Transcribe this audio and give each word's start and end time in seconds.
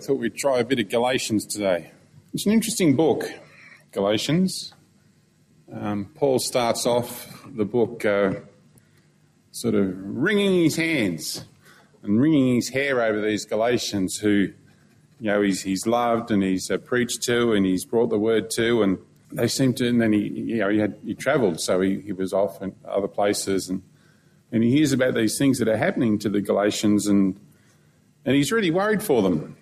I 0.00 0.02
thought 0.02 0.18
we'd 0.18 0.34
try 0.34 0.58
a 0.58 0.64
bit 0.64 0.80
of 0.80 0.88
Galatians 0.88 1.46
today. 1.46 1.92
It's 2.32 2.46
an 2.46 2.52
interesting 2.52 2.96
book, 2.96 3.30
Galatians. 3.92 4.74
Um, 5.72 6.10
Paul 6.16 6.40
starts 6.40 6.84
off 6.84 7.44
the 7.46 7.64
book 7.64 8.04
uh, 8.04 8.32
sort 9.52 9.76
of 9.76 9.94
wringing 9.96 10.64
his 10.64 10.74
hands 10.74 11.44
and 12.02 12.20
wringing 12.20 12.56
his 12.56 12.70
hair 12.70 13.00
over 13.02 13.20
these 13.20 13.44
Galatians 13.44 14.16
who, 14.16 14.30
you 14.30 14.52
know, 15.20 15.42
he's, 15.42 15.62
he's 15.62 15.86
loved 15.86 16.32
and 16.32 16.42
he's 16.42 16.72
uh, 16.72 16.78
preached 16.78 17.22
to 17.22 17.52
and 17.52 17.64
he's 17.64 17.84
brought 17.84 18.10
the 18.10 18.18
word 18.18 18.50
to, 18.56 18.82
and 18.82 18.98
they 19.30 19.46
seem 19.46 19.74
to. 19.74 19.86
And 19.86 20.02
then 20.02 20.12
he, 20.12 20.26
you 20.26 20.56
know, 20.56 20.70
he 20.70 20.78
had 20.80 20.96
he 21.04 21.14
travelled, 21.14 21.60
so 21.60 21.80
he, 21.80 22.00
he 22.00 22.10
was 22.10 22.32
off 22.32 22.60
in 22.60 22.74
other 22.84 23.06
places, 23.06 23.68
and 23.68 23.80
and 24.50 24.64
he 24.64 24.72
hears 24.72 24.90
about 24.90 25.14
these 25.14 25.38
things 25.38 25.60
that 25.60 25.68
are 25.68 25.76
happening 25.76 26.18
to 26.18 26.28
the 26.28 26.40
Galatians, 26.40 27.06
and 27.06 27.38
and 28.24 28.34
he's 28.34 28.50
really 28.50 28.72
worried 28.72 29.00
for 29.00 29.22
them 29.22 29.56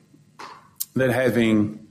that 0.94 1.10
having 1.10 1.86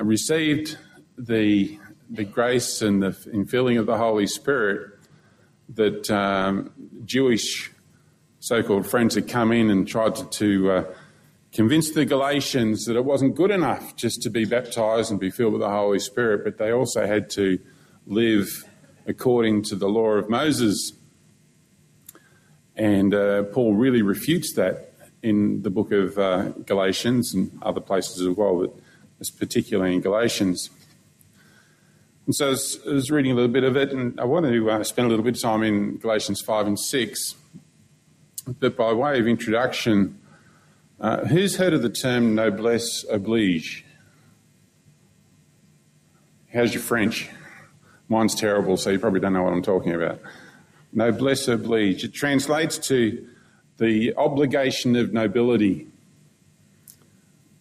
received 0.00 0.78
the, 1.18 1.78
the 2.10 2.24
grace 2.24 2.82
and 2.82 3.02
the 3.02 3.10
infilling 3.32 3.78
of 3.78 3.86
the 3.86 3.96
Holy 3.96 4.26
Spirit, 4.26 4.98
that 5.74 6.10
um, 6.10 6.72
Jewish 7.04 7.70
so 8.40 8.62
called 8.62 8.86
friends 8.86 9.14
had 9.14 9.28
come 9.28 9.52
in 9.52 9.70
and 9.70 9.86
tried 9.86 10.16
to, 10.16 10.24
to 10.30 10.70
uh, 10.70 10.84
convince 11.52 11.90
the 11.92 12.04
Galatians 12.04 12.86
that 12.86 12.96
it 12.96 13.04
wasn't 13.04 13.34
good 13.34 13.50
enough 13.50 13.94
just 13.94 14.22
to 14.22 14.30
be 14.30 14.44
baptized 14.44 15.10
and 15.10 15.20
be 15.20 15.30
filled 15.30 15.52
with 15.52 15.62
the 15.62 15.70
Holy 15.70 15.98
Spirit, 15.98 16.42
but 16.44 16.58
they 16.58 16.72
also 16.72 17.06
had 17.06 17.30
to 17.30 17.58
live 18.06 18.64
according 19.06 19.62
to 19.62 19.76
the 19.76 19.88
law 19.88 20.10
of 20.10 20.28
Moses. 20.28 20.92
And 22.74 23.14
uh, 23.14 23.44
Paul 23.44 23.74
really 23.74 24.02
refutes 24.02 24.54
that 24.54 24.91
in 25.22 25.62
the 25.62 25.70
book 25.70 25.92
of 25.92 26.18
uh, 26.18 26.48
Galatians 26.66 27.32
and 27.32 27.50
other 27.62 27.80
places 27.80 28.20
as 28.20 28.36
well, 28.36 28.60
but 28.60 28.74
it's 29.20 29.30
particularly 29.30 29.94
in 29.94 30.00
Galatians. 30.00 30.70
And 32.26 32.34
so 32.34 32.46
I 32.46 32.50
was, 32.50 32.80
I 32.86 32.90
was, 32.90 33.10
reading 33.10 33.32
a 33.32 33.34
little 33.34 33.50
bit 33.50 33.64
of 33.64 33.76
it, 33.76 33.92
and 33.92 34.18
I 34.20 34.24
want 34.24 34.46
to 34.46 34.70
uh, 34.70 34.84
spend 34.84 35.06
a 35.06 35.08
little 35.08 35.24
bit 35.24 35.36
of 35.36 35.42
time 35.42 35.62
in 35.62 35.98
Galatians 35.98 36.40
5 36.40 36.66
and 36.66 36.78
6. 36.78 37.34
But 38.60 38.76
by 38.76 38.92
way 38.92 39.18
of 39.18 39.26
introduction, 39.26 40.20
uh, 41.00 41.24
who's 41.26 41.56
heard 41.56 41.72
of 41.72 41.82
the 41.82 41.90
term 41.90 42.34
noblesse 42.34 43.04
oblige? 43.10 43.84
How's 46.52 46.74
your 46.74 46.82
French? 46.82 47.28
Mine's 48.08 48.34
terrible, 48.34 48.76
so 48.76 48.90
you 48.90 48.98
probably 48.98 49.20
don't 49.20 49.32
know 49.32 49.42
what 49.42 49.52
I'm 49.52 49.62
talking 49.62 49.94
about. 49.94 50.20
Noblesse 50.92 51.48
oblige. 51.48 52.04
It 52.04 52.12
translates 52.12 52.78
to 52.88 53.26
the 53.78 54.14
obligation 54.16 54.96
of 54.96 55.12
nobility. 55.12 55.88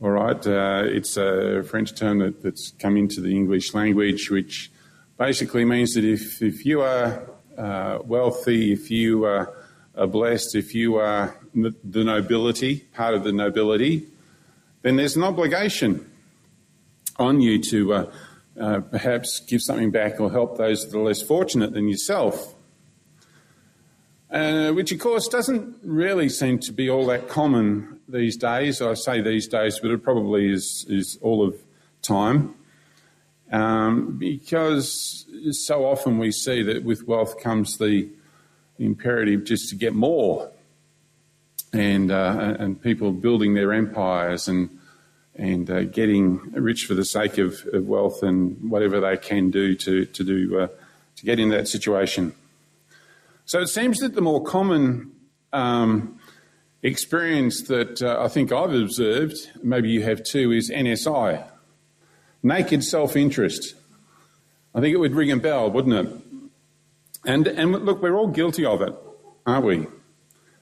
All 0.02 0.12
right, 0.12 0.48
uh, 0.48 0.84
it's 0.86 1.16
a 1.18 1.64
French 1.64 1.96
term 1.96 2.20
that, 2.20 2.42
that's 2.42 2.72
come 2.80 2.98
into 2.98 3.22
the 3.22 3.30
English 3.30 3.74
language, 3.74 4.30
which 4.30 4.72
basically 5.18 5.66
means 5.66 5.94
that 5.94 6.04
if, 6.04 6.42
if 6.42 6.66
you 6.66 6.82
are 6.82 7.24
uh, 7.58 8.00
wealthy, 8.04 8.74
if 8.74 8.90
you 8.90 9.26
are, 9.26 9.54
are, 9.96 10.08
blessed, 10.08 10.56
if 10.56 10.74
you 10.74 10.96
are 10.96 11.36
the 11.54 12.04
nobility, 12.04 12.80
part 12.96 13.14
of 13.14 13.24
the 13.24 13.32
nobility, 13.32 14.08
then 14.82 14.96
there's 14.96 15.16
an 15.16 15.24
obligation 15.24 16.10
on 17.18 17.40
you 17.40 17.62
to 17.62 17.94
uh, 17.94 18.12
uh 18.60 18.80
perhaps 18.80 19.40
give 19.42 19.62
something 19.62 19.92
back 19.92 20.20
or 20.20 20.32
help 20.32 20.58
those 20.58 20.90
that 20.90 20.98
are 20.98 21.04
less 21.04 21.22
fortunate 21.22 21.74
than 21.74 21.88
yourself 21.88 22.56
uh, 24.32 24.72
which 24.72 24.92
of 24.92 25.00
course 25.00 25.28
doesn't 25.28 25.76
really 25.84 26.30
seem 26.30 26.60
to 26.60 26.72
be 26.72 26.90
all 26.90 27.06
that 27.08 27.28
common 27.28 28.00
these 28.08 28.38
days. 28.38 28.82
I 28.82 28.94
say 28.94 29.22
these 29.22 29.48
days, 29.48 29.80
but 29.80 29.92
it 29.92 30.04
probably 30.04 30.52
is, 30.52 30.86
is 30.90 31.18
all 31.22 31.46
of 31.46 31.56
time. 32.02 32.56
Um, 33.52 34.18
because 34.18 35.26
so 35.52 35.86
often 35.86 36.18
we 36.18 36.32
see 36.32 36.64
that 36.64 36.84
with 36.84 37.06
wealth 37.06 37.42
comes 37.42 37.78
the, 37.78 38.10
imperative 38.82 39.44
just 39.44 39.70
to 39.70 39.76
get 39.76 39.94
more, 39.94 40.52
and 41.72 42.12
uh, 42.12 42.56
and 42.60 42.82
people 42.82 43.12
building 43.12 43.54
their 43.54 43.72
empires 43.72 44.48
and 44.48 44.70
and 45.36 45.70
uh, 45.70 45.84
getting 45.84 46.40
rich 46.52 46.86
for 46.86 46.94
the 46.94 47.06
sake 47.06 47.38
of, 47.38 47.66
of, 47.72 47.88
wealth 47.88 48.22
and 48.22 48.70
whatever 48.70 49.00
they 49.00 49.16
can 49.16 49.50
do 49.50 49.76
to 49.76 50.06
to 50.06 50.24
do 50.24 50.60
uh, 50.60 50.68
to 51.16 51.26
get 51.26 51.40
in 51.40 51.50
that 51.50 51.68
situation. 51.68 52.34
So 53.52 53.60
it 53.60 53.68
seems 53.68 54.00
that 54.00 54.16
the 54.16 54.22
more 54.22 54.42
common 54.42 55.12
um, 55.52 56.18
experience 56.84 57.64
that 57.64 58.02
uh, 58.02 58.24
I 58.24 58.30
think 58.30 58.54
I've 58.54 58.74
observed, 58.74 59.36
maybe 59.62 59.90
you 59.90 60.04
have 60.04 60.24
too, 60.24 60.54
is 60.54 60.72
NSI 60.72 61.46
naked 62.42 62.82
self 62.82 63.18
interest. 63.18 63.76
I 64.74 64.80
think 64.80 64.94
it 64.94 65.00
would 65.00 65.14
ring 65.14 65.34
a 65.34 65.36
bell, 65.36 65.70
wouldn't 65.70 66.08
it? 66.08 66.16
And, 67.26 67.46
and 67.46 67.74
look, 67.74 68.02
we're 68.02 68.16
all 68.16 68.30
guilty 68.30 68.64
of 68.64 68.82
it, 68.82 68.96
aren't 69.46 69.66
we? 69.66 69.86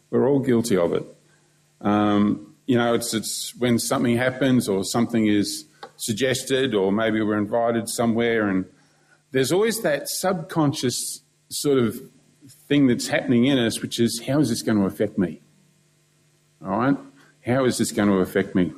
We're 0.09 0.27
all 0.27 0.39
guilty 0.39 0.75
of 0.75 0.91
it. 0.91 1.03
Um, 1.81 2.55
you 2.65 2.75
know, 2.75 2.95
it's, 2.95 3.13
it's 3.13 3.53
when 3.55 3.77
something 3.77 4.17
happens 4.17 4.67
or 4.67 4.83
something 4.83 5.27
is 5.27 5.65
suggested, 5.97 6.73
or 6.73 6.91
maybe 6.91 7.21
we're 7.21 7.37
invited 7.37 7.87
somewhere, 7.87 8.49
and 8.49 8.65
there's 9.29 9.51
always 9.51 9.79
that 9.83 10.09
subconscious 10.09 11.21
sort 11.49 11.77
of 11.77 12.01
thing 12.49 12.87
that's 12.87 13.07
happening 13.07 13.45
in 13.45 13.57
us, 13.59 13.81
which 13.81 13.99
is 13.99 14.23
how 14.27 14.39
is 14.39 14.49
this 14.49 14.61
going 14.61 14.77
to 14.77 14.85
affect 14.85 15.17
me? 15.17 15.41
All 16.63 16.77
right? 16.77 16.97
How 17.45 17.65
is 17.65 17.77
this 17.77 17.91
going 17.91 18.09
to 18.09 18.15
affect 18.15 18.55
me? 18.55 18.73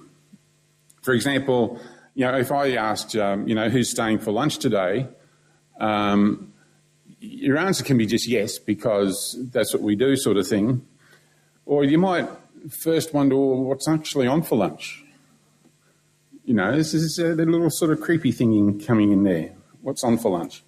For 1.02 1.14
example, 1.14 1.80
you 2.14 2.26
know, 2.26 2.38
if 2.38 2.52
I 2.52 2.74
asked, 2.74 3.16
um, 3.16 3.48
you 3.48 3.56
know, 3.56 3.70
who's 3.70 3.90
staying 3.90 4.20
for 4.20 4.32
lunch 4.32 4.58
today, 4.58 5.08
um, 5.80 6.54
your 7.20 7.58
answer 7.58 7.84
can 7.84 7.98
be 7.98 8.06
just 8.06 8.28
yes, 8.28 8.60
because 8.60 9.38
that's 9.52 9.74
what 9.74 9.82
we 9.82 9.96
do, 9.96 10.16
sort 10.16 10.38
of 10.38 10.48
thing. 10.48 10.86
Or 11.66 11.84
you 11.84 11.98
might 11.98 12.28
first 12.70 13.14
wonder, 13.14 13.36
well, 13.36 13.64
what's 13.64 13.88
actually 13.88 14.28
on 14.28 14.44
for 14.44 14.58
lunch? 14.58 15.04
You 16.46 16.54
know, 16.54 16.76
this 16.76 16.94
is 16.94 17.18
a 17.20 17.30
little 17.30 17.70
sort 17.70 17.92
of 17.92 18.02
creepy 18.02 18.32
thing 18.32 18.80
coming 18.80 19.12
in 19.12 19.24
there. 19.24 19.54
What's 19.82 20.04
on 20.04 20.18
for 20.18 20.32
lunch? 20.32 20.64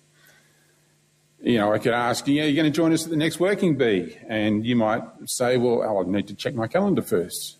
You 1.44 1.58
know, 1.58 1.74
I 1.74 1.78
could 1.78 1.94
ask, 1.94 2.26
yeah, 2.26 2.34
you, 2.34 2.42
are 2.44 2.48
you 2.48 2.56
going 2.56 2.72
to 2.72 2.76
join 2.76 2.94
us 2.94 3.04
at 3.04 3.09
the 3.09 3.18
next 3.18 3.38
working 3.38 3.78
bee? 3.78 4.18
And 4.30 4.66
you 4.66 4.78
might 4.78 5.04
say, 5.26 5.58
well, 5.58 5.84
oh, 5.84 6.02
I 6.02 6.09
need 6.09 6.28
to 6.30 6.34
check 6.34 6.56
my 6.56 6.68
calendar 6.68 7.02
first. 7.02 7.58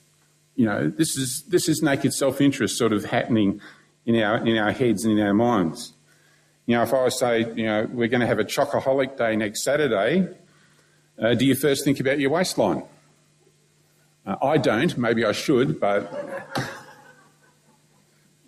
You 0.56 0.66
know, 0.66 0.90
this 0.90 1.18
is, 1.18 1.44
this 1.50 1.68
is 1.68 1.82
naked 1.82 2.14
self-interest 2.14 2.78
sort 2.78 2.94
of 2.94 3.04
happening 3.04 3.60
in 4.06 4.16
our, 4.22 4.38
in 4.38 4.58
our 4.58 4.72
heads 4.72 5.04
and 5.04 5.20
in 5.20 5.26
our 5.26 5.34
minds. 5.34 5.94
You 6.66 6.78
know, 6.78 6.84
if 6.84 6.94
I 6.94 7.10
say, 7.10 7.40
you 7.56 7.66
know, 7.66 7.90
we're 7.92 8.08
going 8.08 8.22
to 8.22 8.28
have 8.28 8.40
a 8.40 8.46
chocoholic 8.46 9.18
day 9.18 9.36
next 9.36 9.64
Saturday, 9.64 10.30
uh, 11.22 11.34
do 11.34 11.46
you 11.46 11.54
first 11.54 11.84
think 11.84 12.00
about 12.00 12.20
your 12.20 12.30
waistline? 12.30 12.84
Uh, 14.26 14.38
I 14.42 14.58
don't. 14.60 14.98
Maybe 14.98 15.26
I 15.26 15.34
should, 15.34 15.82
but. 15.82 16.10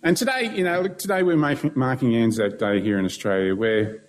and 0.02 0.16
today, 0.16 0.50
you 0.56 0.64
know, 0.64 0.88
today 0.88 1.22
we're 1.22 1.36
making, 1.36 1.72
marking 1.74 2.16
Anzac 2.16 2.58
Day 2.58 2.80
here 2.80 2.98
in 2.98 3.04
Australia, 3.04 3.54
where 3.54 4.00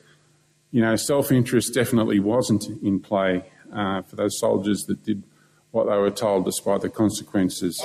you 0.72 0.82
know, 0.82 0.96
self 0.96 1.32
interest 1.32 1.74
definitely 1.74 2.20
wasn't 2.20 2.66
in 2.84 3.00
play 3.00 3.44
uh, 3.74 4.02
for 4.02 4.16
those 4.16 4.40
soldiers 4.40 4.86
that 4.86 5.04
did 5.04 5.24
what 5.72 5.86
they 5.86 5.98
were 5.98 6.12
told 6.12 6.46
despite 6.46 6.82
the 6.82 6.90
consequences 6.90 7.84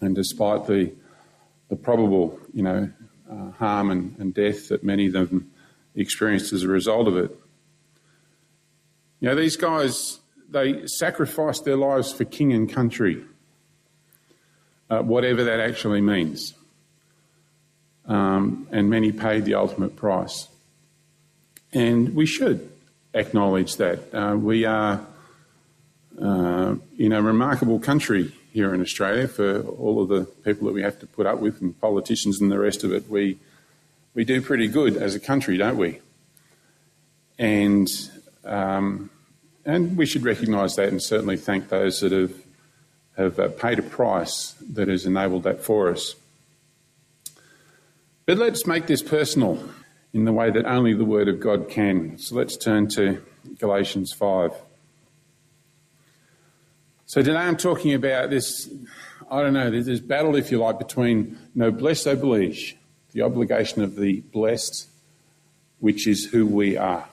and 0.00 0.14
despite 0.14 0.66
the, 0.66 0.92
the 1.68 1.76
probable, 1.76 2.38
you 2.52 2.62
know, 2.62 2.90
uh, 3.30 3.50
harm 3.52 3.90
and, 3.90 4.16
and 4.18 4.34
death 4.34 4.68
that 4.68 4.84
many 4.84 5.06
of 5.06 5.12
them 5.12 5.50
experienced 5.94 6.52
as 6.52 6.62
a 6.62 6.68
result 6.68 7.08
of 7.08 7.16
it. 7.16 7.36
You 9.20 9.28
know, 9.28 9.34
these 9.34 9.56
guys, 9.56 10.18
they 10.50 10.86
sacrificed 10.86 11.64
their 11.64 11.76
lives 11.76 12.12
for 12.12 12.24
king 12.24 12.52
and 12.52 12.70
country, 12.70 13.24
uh, 14.90 15.00
whatever 15.00 15.44
that 15.44 15.60
actually 15.60 16.00
means. 16.00 16.54
Um, 18.06 18.68
and 18.70 18.90
many 18.90 19.12
paid 19.12 19.46
the 19.46 19.54
ultimate 19.54 19.96
price. 19.96 20.48
And 21.74 22.14
we 22.14 22.24
should 22.24 22.70
acknowledge 23.12 23.76
that. 23.76 24.14
Uh, 24.14 24.36
we 24.36 24.64
are 24.64 25.04
uh, 26.20 26.76
in 26.96 27.12
a 27.12 27.20
remarkable 27.20 27.80
country 27.80 28.32
here 28.52 28.72
in 28.72 28.80
Australia 28.80 29.26
for 29.26 29.62
all 29.62 30.00
of 30.00 30.08
the 30.08 30.24
people 30.44 30.68
that 30.68 30.72
we 30.72 30.82
have 30.82 31.00
to 31.00 31.06
put 31.08 31.26
up 31.26 31.40
with 31.40 31.60
and 31.60 31.78
politicians 31.80 32.40
and 32.40 32.52
the 32.52 32.58
rest 32.60 32.84
of 32.84 32.92
it. 32.92 33.10
We, 33.10 33.38
we 34.14 34.24
do 34.24 34.40
pretty 34.40 34.68
good 34.68 34.96
as 34.96 35.16
a 35.16 35.20
country, 35.20 35.56
don't 35.56 35.76
we? 35.76 36.00
And, 37.40 37.88
um, 38.44 39.10
and 39.64 39.96
we 39.96 40.06
should 40.06 40.22
recognise 40.22 40.76
that 40.76 40.90
and 40.90 41.02
certainly 41.02 41.36
thank 41.36 41.70
those 41.70 41.98
that 42.00 42.12
have, 42.12 42.34
have 43.16 43.38
uh, 43.40 43.48
paid 43.48 43.80
a 43.80 43.82
price 43.82 44.54
that 44.74 44.86
has 44.86 45.04
enabled 45.06 45.42
that 45.42 45.60
for 45.60 45.90
us. 45.90 46.14
But 48.26 48.38
let's 48.38 48.64
make 48.64 48.86
this 48.86 49.02
personal 49.02 49.58
in 50.14 50.24
the 50.24 50.32
way 50.32 50.48
that 50.48 50.64
only 50.64 50.94
the 50.94 51.04
Word 51.04 51.28
of 51.28 51.40
God 51.40 51.68
can. 51.68 52.16
So 52.18 52.36
let's 52.36 52.56
turn 52.56 52.86
to 52.90 53.20
Galatians 53.58 54.12
5. 54.12 54.52
So 57.04 57.20
today 57.20 57.36
I'm 57.36 57.56
talking 57.56 57.94
about 57.94 58.30
this, 58.30 58.70
I 59.28 59.42
don't 59.42 59.52
know, 59.52 59.70
this 59.70 59.98
battle, 59.98 60.36
if 60.36 60.52
you 60.52 60.58
like, 60.58 60.78
between 60.78 61.36
noblesse 61.54 62.06
oblige, 62.06 62.76
the 63.12 63.22
obligation 63.22 63.82
of 63.82 63.96
the 63.96 64.20
blessed, 64.20 64.88
which 65.80 66.06
is 66.06 66.26
who 66.26 66.46
we 66.46 66.76
are. 66.76 67.08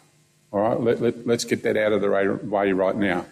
All 0.54 0.62
right, 0.62 0.80
let, 0.80 1.02
let, 1.02 1.26
let's 1.26 1.44
get 1.44 1.64
that 1.64 1.78
out 1.78 1.94
of 1.94 2.02
the 2.02 2.10
way 2.10 2.72
right 2.72 2.96
now. 2.96 3.26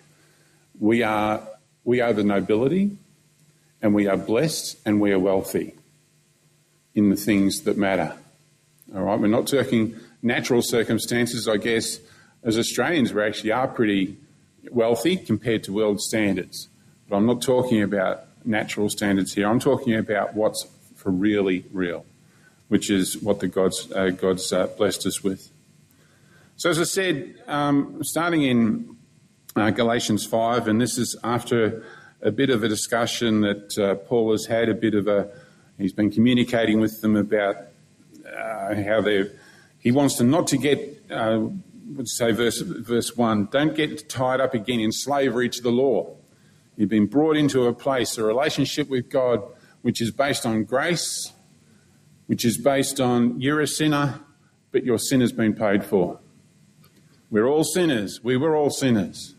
We 0.80 1.04
are, 1.04 1.48
we 1.84 2.02
are 2.02 2.12
the 2.12 2.24
nobility, 2.24 2.98
and 3.84 3.94
we 3.94 4.08
are 4.08 4.18
blessed, 4.18 4.80
and 4.84 5.00
we 5.00 5.12
are 5.12 5.20
wealthy 5.20 5.76
in 6.96 7.10
the 7.10 7.16
things 7.16 7.62
that 7.62 7.78
matter. 7.78 8.18
All 8.96 9.04
right, 9.04 9.20
we're 9.20 9.28
not 9.28 9.46
talking 9.46 9.96
natural 10.24 10.64
circumstances, 10.64 11.48
I 11.48 11.58
guess. 11.58 12.00
As 12.44 12.58
Australians, 12.58 13.14
we 13.14 13.22
actually 13.22 13.52
are 13.52 13.68
pretty 13.68 14.18
wealthy 14.72 15.16
compared 15.16 15.64
to 15.66 15.74
world 15.74 16.02
standards. 16.02 16.70
But 17.08 17.18
I'm 17.18 17.28
not 17.28 17.44
talking 17.44 17.84
about 17.84 18.24
natural 18.44 18.90
standards 18.90 19.34
here. 19.34 19.48
I'm 19.48 19.60
talking 19.60 19.94
about 19.94 20.34
what's 20.34 20.66
for 20.96 21.12
really 21.12 21.66
real, 21.72 22.04
which 22.70 22.90
is 22.90 23.22
what 23.22 23.42
the 23.42 23.48
God's, 23.48 23.92
uh, 23.92 24.10
God's 24.10 24.52
uh, 24.52 24.66
blessed 24.76 25.06
us 25.06 25.24
with. 25.24 25.52
So, 26.56 26.72
as 26.72 26.80
I 26.80 26.86
said, 26.86 27.36
um, 27.46 28.04
starting 28.04 28.42
in 28.42 28.98
uh, 29.56 29.70
Galatians 29.70 30.26
5, 30.26 30.68
and 30.68 30.82
this 30.82 30.98
is 30.98 31.16
after 31.24 31.84
a 32.24 32.32
bit 32.32 32.50
of 32.50 32.64
a 32.64 32.68
discussion 32.68 33.42
that 33.42 33.78
uh, 33.78 33.96
Paul 34.08 34.32
has 34.32 34.48
had, 34.48 34.68
a 34.68 34.74
bit 34.74 34.96
of 34.96 35.08
a, 35.08 35.30
he's 35.78 35.94
been 35.94 36.10
communicating 36.10 36.80
with 36.80 37.02
them 37.02 37.16
about 37.16 37.69
how 38.36 39.02
they 39.02 39.30
he 39.80 39.92
wants 39.92 40.18
them 40.18 40.30
not 40.30 40.48
to 40.48 40.58
get 40.58 41.04
uh, 41.10 41.48
would 41.96 42.08
say 42.08 42.32
verse, 42.32 42.62
verse 42.62 43.16
1 43.16 43.46
don't 43.52 43.76
get 43.76 44.10
tied 44.10 44.40
up 44.40 44.54
again 44.54 44.80
in 44.80 44.92
slavery 44.92 45.50
to 45.50 45.62
the 45.62 45.72
law. 45.72 46.16
You've 46.76 46.90
been 46.90 47.08
brought 47.08 47.36
into 47.36 47.66
a 47.66 47.74
place, 47.74 48.18
a 48.18 48.24
relationship 48.24 48.90
with 48.90 49.10
God, 49.10 49.42
which 49.82 50.02
is 50.02 50.12
based 50.12 50.46
on 50.46 50.64
grace, 50.64 51.34
which 52.28 52.46
is 52.46 52.58
based 52.58 53.02
on 53.02 53.40
you're 53.42 53.60
a 53.60 53.68
sinner, 53.68 54.22
but 54.72 54.86
your 54.86 54.98
sin 54.98 55.20
has 55.22 55.32
been 55.32 55.54
paid 55.54 55.84
for. 55.84 56.20
We're 57.30 57.48
all 57.48 57.64
sinners. 57.64 58.24
We 58.24 58.38
were 58.38 58.56
all 58.56 58.70
sinners. 58.70 59.36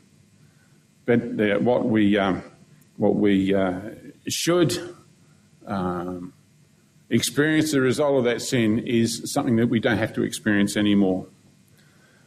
But 1.06 1.62
what 1.62 1.88
we, 1.88 2.18
um, 2.18 2.42
what 2.96 3.16
we 3.16 3.54
uh, 3.54 3.80
should 4.28 4.96
um, 5.66 6.34
experience 7.10 7.72
the 7.72 7.80
result 7.80 8.18
of 8.18 8.24
that 8.24 8.40
sin 8.40 8.78
is 8.78 9.32
something 9.32 9.56
that 9.56 9.68
we 9.68 9.80
don't 9.80 9.98
have 9.98 10.12
to 10.14 10.22
experience 10.22 10.76
anymore. 10.76 11.26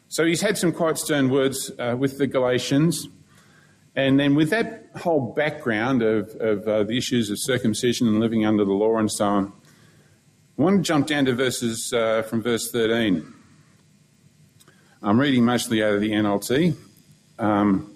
So 0.09 0.25
he's 0.25 0.41
had 0.41 0.57
some 0.57 0.71
quite 0.71 0.97
stern 0.97 1.29
words 1.29 1.71
uh, 1.79 1.95
with 1.97 2.17
the 2.17 2.27
Galatians. 2.27 3.07
And 3.95 4.19
then, 4.19 4.35
with 4.35 4.49
that 4.49 4.89
whole 4.95 5.33
background 5.33 6.01
of, 6.01 6.29
of 6.39 6.67
uh, 6.67 6.83
the 6.83 6.97
issues 6.97 7.29
of 7.29 7.39
circumcision 7.39 8.07
and 8.07 8.19
living 8.19 8.45
under 8.45 8.65
the 8.65 8.71
law 8.73 8.97
and 8.97 9.11
so 9.11 9.25
on, 9.25 9.53
I 10.57 10.61
want 10.61 10.77
to 10.77 10.83
jump 10.83 11.07
down 11.07 11.25
to 11.25 11.33
verses 11.33 11.93
uh, 11.93 12.23
from 12.23 12.41
verse 12.41 12.71
13. 12.71 13.33
I'm 15.01 15.19
reading 15.19 15.45
mostly 15.45 15.83
out 15.83 15.93
of 15.93 16.01
the 16.01 16.11
NLT. 16.11 16.75
Um, 17.39 17.95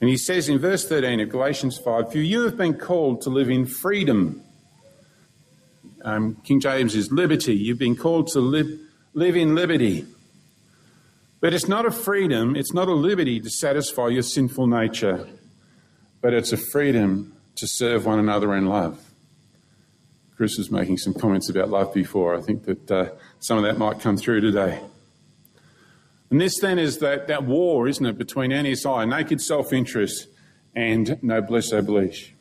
and 0.00 0.08
he 0.08 0.16
says 0.16 0.48
in 0.48 0.58
verse 0.58 0.86
13 0.86 1.20
of 1.20 1.28
Galatians 1.28 1.78
5 1.78 2.12
For 2.12 2.18
you 2.18 2.42
have 2.42 2.56
been 2.56 2.74
called 2.74 3.22
to 3.22 3.30
live 3.30 3.50
in 3.50 3.66
freedom. 3.66 4.42
Um, 6.04 6.36
King 6.44 6.60
James 6.60 6.94
is 6.94 7.10
liberty. 7.10 7.54
You've 7.54 7.78
been 7.78 7.96
called 7.96 8.28
to 8.28 8.40
live, 8.40 8.68
live 9.14 9.36
in 9.36 9.54
liberty. 9.54 10.06
But 11.40 11.54
it's 11.54 11.68
not 11.68 11.86
a 11.86 11.90
freedom, 11.90 12.56
it's 12.56 12.72
not 12.72 12.88
a 12.88 12.94
liberty 12.94 13.40
to 13.40 13.50
satisfy 13.50 14.08
your 14.08 14.22
sinful 14.22 14.66
nature, 14.66 15.28
but 16.20 16.34
it's 16.34 16.52
a 16.52 16.56
freedom 16.56 17.36
to 17.56 17.66
serve 17.68 18.06
one 18.06 18.18
another 18.18 18.54
in 18.54 18.66
love. 18.66 19.04
Chris 20.36 20.56
was 20.56 20.70
making 20.70 20.98
some 20.98 21.14
comments 21.14 21.48
about 21.48 21.68
love 21.68 21.92
before. 21.92 22.36
I 22.36 22.40
think 22.40 22.64
that 22.64 22.90
uh, 22.90 23.10
some 23.40 23.58
of 23.58 23.64
that 23.64 23.78
might 23.78 24.00
come 24.00 24.16
through 24.16 24.40
today. 24.40 24.80
And 26.30 26.40
this 26.40 26.58
then 26.60 26.78
is 26.78 26.98
that, 26.98 27.26
that 27.28 27.44
war, 27.44 27.88
isn't 27.88 28.04
it, 28.04 28.18
between 28.18 28.50
NSI, 28.50 29.08
naked 29.08 29.40
self 29.40 29.72
interest, 29.72 30.28
and 30.76 31.20
noblesse 31.22 31.72
oblige. 31.72 32.34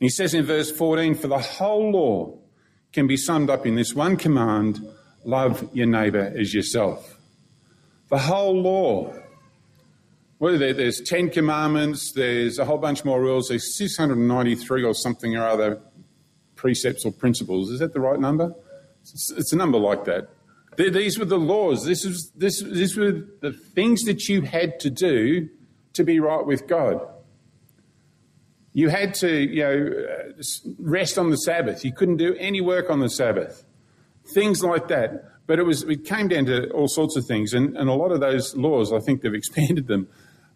He 0.00 0.08
says 0.08 0.34
in 0.34 0.44
verse 0.44 0.70
14, 0.70 1.14
For 1.14 1.28
the 1.28 1.38
whole 1.38 1.90
law 1.90 2.38
can 2.92 3.06
be 3.06 3.16
summed 3.16 3.50
up 3.50 3.66
in 3.66 3.74
this 3.74 3.94
one 3.94 4.16
command 4.16 4.80
love 5.24 5.68
your 5.72 5.86
neighbour 5.86 6.32
as 6.36 6.54
yourself. 6.54 7.18
The 8.10 8.18
whole 8.18 8.60
law. 8.60 9.14
Well, 10.38 10.58
there, 10.58 10.74
there's 10.74 11.00
10 11.00 11.30
commandments, 11.30 12.12
there's 12.12 12.58
a 12.58 12.64
whole 12.64 12.78
bunch 12.78 13.04
more 13.04 13.20
rules, 13.20 13.48
there's 13.48 13.76
693 13.78 14.84
or 14.84 14.94
something 14.94 15.36
or 15.36 15.46
other 15.46 15.80
precepts 16.56 17.04
or 17.04 17.12
principles. 17.12 17.70
Is 17.70 17.80
that 17.80 17.92
the 17.92 18.00
right 18.00 18.18
number? 18.18 18.54
It's, 19.02 19.52
a 19.52 19.56
number 19.56 19.78
like 19.78 20.04
that. 20.04 20.28
These 20.76 21.18
were 21.18 21.24
the 21.24 21.38
laws. 21.38 21.84
This 21.84 22.04
was 22.04 22.30
this. 22.34 22.62
This 22.62 22.96
were 22.96 23.12
the 23.40 23.52
things 23.52 24.02
that 24.04 24.28
you 24.28 24.42
had 24.42 24.80
to 24.80 24.90
do 24.90 25.48
to 25.92 26.04
be 26.04 26.18
right 26.18 26.44
with 26.44 26.66
God. 26.66 27.00
You 28.74 28.88
had 28.88 29.14
to, 29.14 29.30
you 29.30 29.62
know, 29.62 30.34
rest 30.78 31.16
on 31.16 31.30
the 31.30 31.36
Sabbath. 31.36 31.84
You 31.84 31.92
couldn't 31.92 32.18
do 32.18 32.34
any 32.34 32.60
work 32.60 32.90
on 32.90 33.00
the 33.00 33.08
Sabbath. 33.08 33.64
Things 34.34 34.62
like 34.62 34.88
that. 34.88 35.30
But 35.46 35.58
it 35.58 35.62
was 35.62 35.82
it 35.84 36.04
came 36.04 36.28
down 36.28 36.46
to 36.46 36.70
all 36.70 36.88
sorts 36.88 37.16
of 37.16 37.26
things, 37.26 37.52
and, 37.52 37.76
and 37.76 37.88
a 37.88 37.92
lot 37.92 38.12
of 38.12 38.20
those 38.20 38.56
laws, 38.56 38.92
I 38.92 38.98
think 38.98 39.22
they've 39.22 39.34
expanded 39.42 39.86
them 39.86 40.08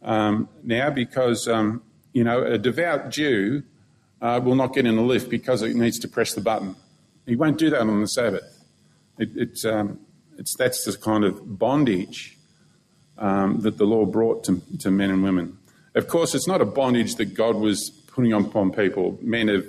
um, 0.02 0.48
now 0.62 0.90
because 0.90 1.46
um, 1.48 1.82
you 2.12 2.24
know 2.24 2.42
a 2.42 2.58
devout 2.58 3.10
Jew 3.10 3.62
uh, 4.20 4.40
will 4.42 4.54
not 4.54 4.74
get 4.74 4.86
in 4.86 4.96
a 4.98 5.02
lift 5.02 5.30
because 5.30 5.62
it 5.62 5.76
needs 5.76 5.98
to 6.00 6.08
press 6.08 6.34
the 6.34 6.40
button. 6.40 6.74
He 7.26 7.36
won't 7.36 7.58
do 7.58 7.70
that 7.70 7.80
on 7.80 8.00
the 8.00 8.08
Sabbath. 8.08 8.64
It, 9.18 9.30
it's 9.36 9.64
um, 9.64 10.00
it's 10.38 10.56
that's 10.56 10.84
the 10.84 10.96
kind 10.96 11.24
of 11.24 11.58
bondage 11.58 12.38
um, 13.18 13.60
that 13.60 13.76
the 13.76 13.84
law 13.84 14.06
brought 14.06 14.44
to, 14.44 14.62
to 14.80 14.90
men 14.90 15.10
and 15.10 15.22
women. 15.22 15.58
Of 15.94 16.08
course, 16.08 16.34
it's 16.34 16.46
not 16.46 16.60
a 16.60 16.64
bondage 16.64 17.16
that 17.16 17.34
God 17.34 17.56
was 17.56 17.97
putting 18.18 18.32
upon 18.32 18.72
people. 18.72 19.16
Men 19.22 19.46
have 19.46 19.64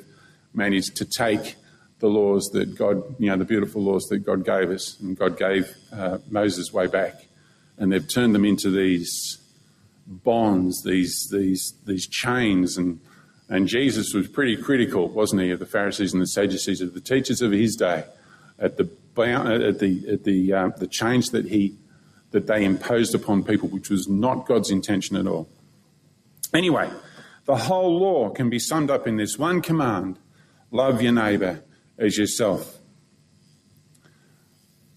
managed 0.56 0.96
to 0.96 1.06
take 1.06 1.56
the 2.00 2.08
laws 2.08 2.50
that 2.54 2.76
God, 2.76 3.04
you 3.20 3.30
know, 3.30 3.38
the 3.38 3.46
beautiful 3.46 3.84
laws 3.84 4.06
that 4.06 4.26
God 4.26 4.44
gave 4.44 4.72
us 4.72 5.00
and 5.00 5.16
God 5.16 5.38
gave 5.38 5.72
uh, 5.94 6.18
Moses 6.32 6.74
way 6.74 6.88
back. 6.88 7.28
And 7.78 7.92
they've 7.92 8.08
turned 8.12 8.34
them 8.34 8.46
into 8.46 8.72
these 8.72 9.38
bonds, 10.08 10.82
these, 10.82 11.30
these, 11.32 11.76
these 11.86 12.08
chains. 12.08 12.76
And, 12.76 13.00
and 13.50 13.68
Jesus 13.68 14.16
was 14.16 14.28
pretty 14.28 14.58
critical, 14.58 15.08
wasn't 15.10 15.44
he, 15.44 15.52
of 15.52 15.60
the 15.60 15.68
Pharisees 15.68 16.12
and 16.14 16.22
the 16.24 16.26
Sadducees, 16.26 16.82
of 16.82 16.96
the 16.96 17.02
teachers 17.02 17.44
of 17.44 17.52
his 17.52 17.76
day, 17.76 18.04
at 18.58 18.78
the, 18.78 18.90
at 19.16 19.78
the, 19.78 20.10
at 20.12 20.24
the, 20.24 20.54
uh, 20.54 20.70
the 20.70 20.88
change 20.88 21.28
that, 21.28 21.46
he, 21.46 21.76
that 22.32 22.48
they 22.48 22.66
imposed 22.66 23.14
upon 23.14 23.44
people, 23.44 23.70
which 23.70 23.92
was 23.92 24.08
not 24.08 24.48
God's 24.48 24.72
intention 24.72 25.16
at 25.18 25.28
all. 25.28 25.48
Anyway, 26.52 26.90
the 27.46 27.56
whole 27.56 28.00
law 28.00 28.30
can 28.30 28.50
be 28.50 28.60
summed 28.60 28.92
up 28.92 29.08
in 29.08 29.18
this 29.18 29.38
one 29.38 29.62
command 29.62 30.20
love 30.72 31.02
your 31.02 31.12
neighbour 31.12 31.64
as 31.98 32.18
yourself. 32.18 32.78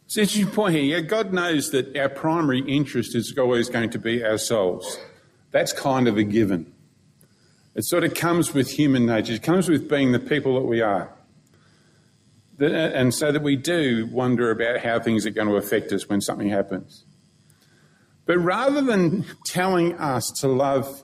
It's 0.05 0.17
an 0.17 0.23
interesting 0.23 0.51
point 0.51 0.75
here. 0.75 0.83
Yeah, 0.83 1.01
God 1.01 1.33
knows 1.33 1.71
that 1.71 1.97
our 1.97 2.11
primary 2.11 2.61
interest 2.61 3.15
is 3.15 3.35
always 3.39 3.71
going 3.71 3.91
to 3.91 3.99
be 3.99 4.23
ourselves. 4.23 4.99
That's 5.51 5.73
kind 5.73 6.07
of 6.07 6.19
a 6.19 6.23
given. 6.23 6.73
It 7.75 7.85
sort 7.87 8.05
of 8.05 8.13
comes 8.13 8.53
with 8.53 8.71
human 8.71 9.07
nature. 9.07 9.33
It 9.33 9.43
comes 9.43 9.69
with 9.71 9.89
being 9.89 10.13
the 10.13 10.19
people 10.19 10.55
that 10.61 10.67
we 10.67 10.83
are. 10.83 11.11
And 12.59 13.15
so 13.15 13.33
that 13.33 13.43
we 13.43 13.57
do 13.57 14.07
wonder 14.13 14.51
about 14.51 14.81
how 14.81 15.01
things 15.01 15.25
are 15.25 15.31
going 15.31 15.49
to 15.49 15.57
affect 15.57 15.91
us 15.93 16.09
when 16.09 16.21
something 16.21 16.51
happens. 16.51 17.05
But 18.27 18.39
rather 18.39 18.83
than 18.83 19.25
telling 19.47 19.95
us 19.95 20.31
to 20.41 20.49
love 20.49 21.03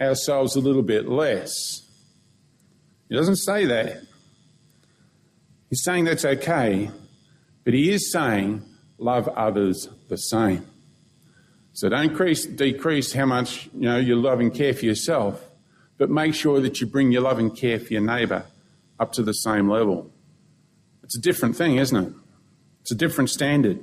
ourselves 0.00 0.56
a 0.56 0.60
little 0.60 0.82
bit 0.82 1.08
less, 1.08 1.82
he 3.08 3.16
doesn't 3.16 3.36
say 3.36 3.64
that. 3.66 4.02
He's 5.70 5.82
saying 5.82 6.04
that's 6.04 6.24
okay, 6.24 6.90
but 7.64 7.74
he 7.74 7.90
is 7.90 8.10
saying 8.12 8.62
love 8.98 9.28
others 9.28 9.88
the 10.08 10.16
same. 10.16 10.66
So 11.72 11.88
don't 11.88 12.10
increase, 12.10 12.44
decrease 12.44 13.12
how 13.12 13.26
much 13.26 13.66
you 13.74 13.82
know 13.82 13.98
you 13.98 14.16
love 14.16 14.40
and 14.40 14.52
care 14.52 14.74
for 14.74 14.84
yourself, 14.84 15.44
but 15.96 16.10
make 16.10 16.34
sure 16.34 16.60
that 16.60 16.80
you 16.80 16.86
bring 16.86 17.12
your 17.12 17.22
love 17.22 17.38
and 17.38 17.56
care 17.56 17.78
for 17.78 17.92
your 17.92 18.02
neighbour 18.02 18.46
up 18.98 19.12
to 19.12 19.22
the 19.22 19.32
same 19.32 19.68
level. 19.68 20.10
It's 21.04 21.16
a 21.16 21.20
different 21.20 21.56
thing, 21.56 21.76
isn't 21.76 21.96
it? 21.96 22.12
It's 22.82 22.90
a 22.90 22.96
different 22.96 23.30
standard. 23.30 23.80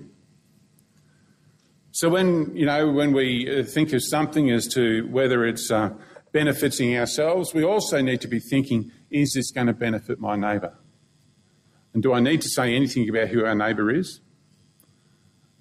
So 1.95 2.09
when 2.09 2.53
you 2.53 2.65
know 2.65 2.91
when 2.91 3.13
we 3.13 3.47
uh, 3.49 3.63
think 3.63 3.93
of 3.93 4.03
something 4.03 4.51
as 4.51 4.67
to 4.73 5.07
whether 5.07 5.45
it's 5.45 5.71
uh, 5.71 5.91
benefiting 6.33 6.97
ourselves, 6.97 7.53
we 7.53 7.63
also 7.63 8.01
need 8.01 8.19
to 8.19 8.27
be 8.27 8.39
thinking: 8.39 8.91
Is 9.09 9.31
this 9.33 9.49
going 9.49 9.67
to 9.67 9.73
benefit 9.73 10.19
my 10.19 10.35
neighbour? 10.35 10.73
And 11.93 12.03
do 12.03 12.11
I 12.11 12.19
need 12.19 12.41
to 12.41 12.49
say 12.49 12.75
anything 12.75 13.07
about 13.07 13.29
who 13.29 13.45
our 13.45 13.55
neighbour 13.55 13.89
is? 13.89 14.19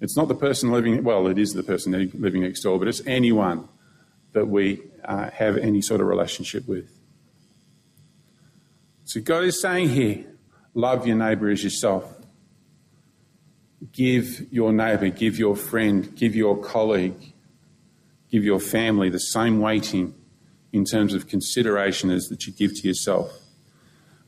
It's 0.01 0.17
not 0.17 0.27
the 0.27 0.35
person 0.35 0.73
living, 0.73 1.05
well, 1.05 1.27
it 1.27 1.37
is 1.37 1.53
the 1.53 1.63
person 1.63 1.93
living 1.93 2.41
next 2.41 2.63
door, 2.63 2.79
but 2.79 2.89
it's 2.89 3.01
anyone 3.07 3.69
that 4.33 4.49
we 4.49 4.81
uh, 5.05 5.29
have 5.29 5.55
any 5.55 5.81
sort 5.81 6.01
of 6.01 6.07
relationship 6.07 6.67
with. 6.67 6.91
So 9.05 9.21
God 9.21 9.45
is 9.45 9.61
saying 9.61 9.87
here, 9.87 10.25
love 10.73 11.07
your 11.07 11.15
neighbour 11.15 11.49
as 11.49 11.63
yourself. 11.63 12.14
Give 13.91 14.51
your 14.51 14.71
neighbour, 14.71 15.09
give 15.09 15.37
your 15.37 15.55
friend, 15.55 16.15
give 16.15 16.35
your 16.35 16.57
colleague, 16.57 17.33
give 18.31 18.43
your 18.43 18.59
family 18.59 19.09
the 19.09 19.19
same 19.19 19.59
weighting 19.59 20.15
in 20.71 20.85
terms 20.85 21.13
of 21.13 21.27
consideration 21.27 22.09
as 22.09 22.27
that 22.29 22.45
you 22.47 22.53
give 22.53 22.75
to 22.81 22.87
yourself. 22.87 23.31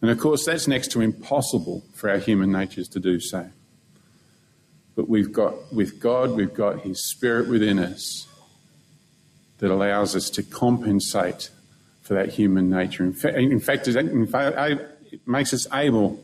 And 0.01 0.11
of 0.11 0.19
course, 0.19 0.45
that's 0.45 0.67
next 0.67 0.91
to 0.91 1.01
impossible 1.01 1.83
for 1.93 2.09
our 2.09 2.17
human 2.17 2.51
natures 2.51 2.87
to 2.89 2.99
do 2.99 3.19
so. 3.19 3.49
But 4.95 5.09
we've 5.09 5.31
got, 5.31 5.73
with 5.73 5.99
God, 5.99 6.31
we've 6.31 6.53
got 6.53 6.81
His 6.81 7.03
Spirit 7.03 7.49
within 7.49 7.79
us 7.79 8.27
that 9.59 9.71
allows 9.71 10.15
us 10.15 10.29
to 10.31 10.43
compensate 10.43 11.49
for 12.01 12.13
that 12.13 12.29
human 12.29 12.69
nature. 12.69 13.03
In 13.03 13.13
fact, 13.13 13.87
it 13.87 15.27
makes 15.27 15.53
us 15.53 15.67
able 15.73 16.23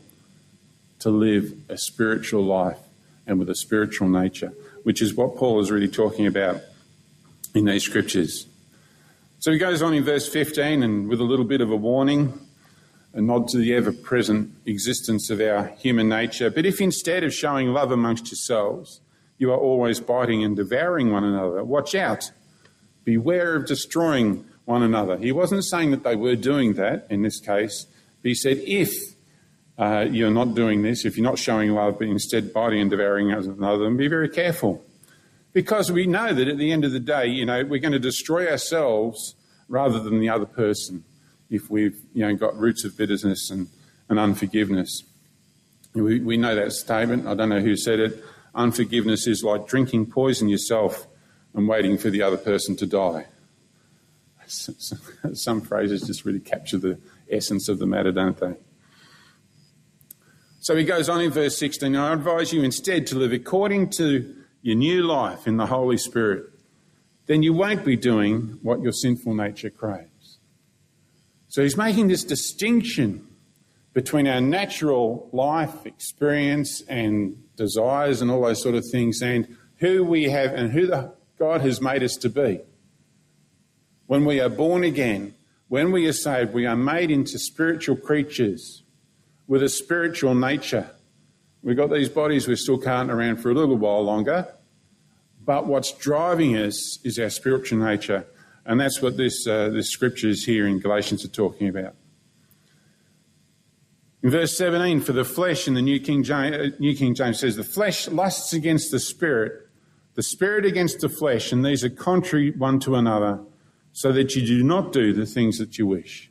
to 1.00 1.10
live 1.10 1.52
a 1.68 1.76
spiritual 1.76 2.44
life 2.44 2.78
and 3.26 3.38
with 3.38 3.48
a 3.50 3.54
spiritual 3.54 4.08
nature, 4.08 4.52
which 4.82 5.00
is 5.00 5.14
what 5.14 5.36
Paul 5.36 5.60
is 5.60 5.70
really 5.70 5.88
talking 5.88 6.26
about 6.26 6.60
in 7.54 7.64
these 7.64 7.84
scriptures. 7.84 8.46
So 9.38 9.52
he 9.52 9.58
goes 9.58 9.82
on 9.82 9.94
in 9.94 10.04
verse 10.04 10.28
15 10.28 10.82
and 10.82 11.08
with 11.08 11.20
a 11.20 11.24
little 11.24 11.44
bit 11.44 11.60
of 11.60 11.70
a 11.70 11.76
warning, 11.76 12.38
a 13.12 13.20
nod 13.20 13.48
to 13.48 13.58
the 13.58 13.74
ever 13.74 13.92
present 13.92 14.50
existence 14.66 15.30
of 15.30 15.40
our 15.40 15.66
human 15.78 16.08
nature. 16.08 16.50
But 16.50 16.66
if 16.66 16.80
instead 16.80 17.22
of 17.24 17.32
showing 17.32 17.68
love 17.68 17.90
amongst 17.90 18.30
yourselves, 18.30 19.00
you 19.38 19.52
are 19.52 19.58
always 19.58 20.00
biting 20.00 20.42
and 20.44 20.56
devouring 20.56 21.12
one 21.12 21.24
another, 21.24 21.62
watch 21.62 21.94
out. 21.94 22.30
Beware 23.04 23.56
of 23.56 23.66
destroying 23.66 24.46
one 24.64 24.82
another. 24.82 25.18
He 25.18 25.32
wasn't 25.32 25.64
saying 25.64 25.90
that 25.90 26.04
they 26.04 26.16
were 26.16 26.36
doing 26.36 26.74
that 26.74 27.06
in 27.10 27.22
this 27.22 27.38
case, 27.38 27.86
but 28.22 28.28
he 28.28 28.34
said 28.34 28.58
if 28.64 29.13
uh, 29.76 30.06
you're 30.08 30.30
not 30.30 30.54
doing 30.54 30.82
this, 30.82 31.04
if 31.04 31.16
you're 31.16 31.28
not 31.28 31.38
showing 31.38 31.70
love, 31.70 31.98
but 31.98 32.08
instead 32.08 32.52
biting 32.52 32.80
and 32.80 32.90
devouring 32.90 33.32
another, 33.32 33.84
then 33.84 33.96
be 33.96 34.08
very 34.08 34.28
careful. 34.28 34.84
Because 35.52 35.90
we 35.90 36.06
know 36.06 36.32
that 36.32 36.48
at 36.48 36.58
the 36.58 36.72
end 36.72 36.84
of 36.84 36.92
the 36.92 37.00
day, 37.00 37.26
you 37.26 37.44
know, 37.44 37.64
we're 37.64 37.80
going 37.80 37.92
to 37.92 37.98
destroy 37.98 38.48
ourselves 38.48 39.34
rather 39.68 39.98
than 40.00 40.20
the 40.20 40.28
other 40.28 40.46
person 40.46 41.04
if 41.50 41.70
we've, 41.70 41.96
you 42.12 42.26
know, 42.26 42.34
got 42.34 42.56
roots 42.56 42.84
of 42.84 42.96
bitterness 42.96 43.50
and, 43.50 43.68
and 44.08 44.18
unforgiveness. 44.18 45.04
We, 45.94 46.20
we 46.20 46.36
know 46.36 46.54
that 46.54 46.72
statement. 46.72 47.26
I 47.26 47.34
don't 47.34 47.48
know 47.48 47.60
who 47.60 47.76
said 47.76 48.00
it. 48.00 48.24
Unforgiveness 48.54 49.26
is 49.26 49.42
like 49.42 49.66
drinking 49.66 50.06
poison 50.06 50.48
yourself 50.48 51.06
and 51.54 51.68
waiting 51.68 51.98
for 51.98 52.10
the 52.10 52.22
other 52.22 52.36
person 52.36 52.76
to 52.76 52.86
die. 52.86 53.26
Some 54.46 55.60
phrases 55.60 56.02
just 56.02 56.24
really 56.24 56.40
capture 56.40 56.78
the 56.78 56.98
essence 57.30 57.68
of 57.68 57.78
the 57.78 57.86
matter, 57.86 58.12
don't 58.12 58.36
they? 58.38 58.54
So 60.64 60.74
he 60.74 60.84
goes 60.84 61.10
on 61.10 61.20
in 61.20 61.30
verse 61.30 61.58
16 61.58 61.94
I 61.94 62.14
advise 62.14 62.50
you 62.50 62.62
instead 62.62 63.06
to 63.08 63.18
live 63.18 63.34
according 63.34 63.90
to 63.98 64.34
your 64.62 64.76
new 64.76 65.02
life 65.02 65.46
in 65.46 65.58
the 65.58 65.66
Holy 65.66 65.98
Spirit. 65.98 66.46
Then 67.26 67.42
you 67.42 67.52
won't 67.52 67.84
be 67.84 67.96
doing 67.96 68.58
what 68.62 68.80
your 68.80 68.92
sinful 68.92 69.34
nature 69.34 69.68
craves. 69.68 70.38
So 71.48 71.62
he's 71.62 71.76
making 71.76 72.08
this 72.08 72.24
distinction 72.24 73.26
between 73.92 74.26
our 74.26 74.40
natural 74.40 75.28
life 75.34 75.84
experience 75.84 76.80
and 76.88 77.36
desires 77.56 78.22
and 78.22 78.30
all 78.30 78.40
those 78.40 78.62
sort 78.62 78.74
of 78.74 78.86
things 78.90 79.20
and 79.20 79.58
who 79.80 80.02
we 80.02 80.30
have 80.30 80.54
and 80.54 80.72
who 80.72 80.86
the 80.86 81.12
God 81.38 81.60
has 81.60 81.82
made 81.82 82.02
us 82.02 82.16
to 82.16 82.30
be. 82.30 82.62
When 84.06 84.24
we 84.24 84.40
are 84.40 84.48
born 84.48 84.82
again, 84.82 85.34
when 85.68 85.92
we 85.92 86.06
are 86.06 86.14
saved, 86.14 86.54
we 86.54 86.64
are 86.64 86.74
made 86.74 87.10
into 87.10 87.38
spiritual 87.38 87.96
creatures 87.96 88.83
with 89.46 89.62
a 89.62 89.68
spiritual 89.68 90.34
nature. 90.34 90.90
We've 91.62 91.76
got 91.76 91.90
these 91.90 92.08
bodies, 92.08 92.46
we're 92.46 92.56
still 92.56 92.78
carting 92.78 93.10
around 93.10 93.36
for 93.36 93.50
a 93.50 93.54
little 93.54 93.76
while 93.76 94.02
longer, 94.02 94.48
but 95.44 95.66
what's 95.66 95.92
driving 95.92 96.56
us 96.56 96.98
is 97.04 97.18
our 97.18 97.30
spiritual 97.30 97.78
nature. 97.78 98.26
And 98.66 98.80
that's 98.80 99.02
what 99.02 99.16
this, 99.16 99.46
uh, 99.46 99.68
this 99.68 99.90
scripture 99.90 100.28
is 100.28 100.44
here 100.44 100.66
in 100.66 100.78
Galatians 100.78 101.24
are 101.24 101.28
talking 101.28 101.68
about. 101.68 101.94
In 104.22 104.30
verse 104.30 104.56
17, 104.56 105.02
for 105.02 105.12
the 105.12 105.24
flesh 105.24 105.68
in 105.68 105.74
the 105.74 105.82
New 105.82 106.00
King, 106.00 106.22
James, 106.22 106.56
uh, 106.56 106.70
New 106.78 106.96
King 106.96 107.14
James 107.14 107.40
says, 107.40 107.56
the 107.56 107.64
flesh 107.64 108.08
lusts 108.08 108.54
against 108.54 108.90
the 108.90 108.98
spirit, 108.98 109.68
the 110.14 110.22
spirit 110.22 110.64
against 110.64 111.00
the 111.00 111.10
flesh, 111.10 111.52
and 111.52 111.62
these 111.62 111.84
are 111.84 111.90
contrary 111.90 112.50
one 112.52 112.80
to 112.80 112.94
another, 112.94 113.40
so 113.92 114.12
that 114.12 114.34
you 114.34 114.46
do 114.46 114.64
not 114.64 114.92
do 114.92 115.12
the 115.12 115.26
things 115.26 115.58
that 115.58 115.76
you 115.76 115.86
wish. 115.86 116.30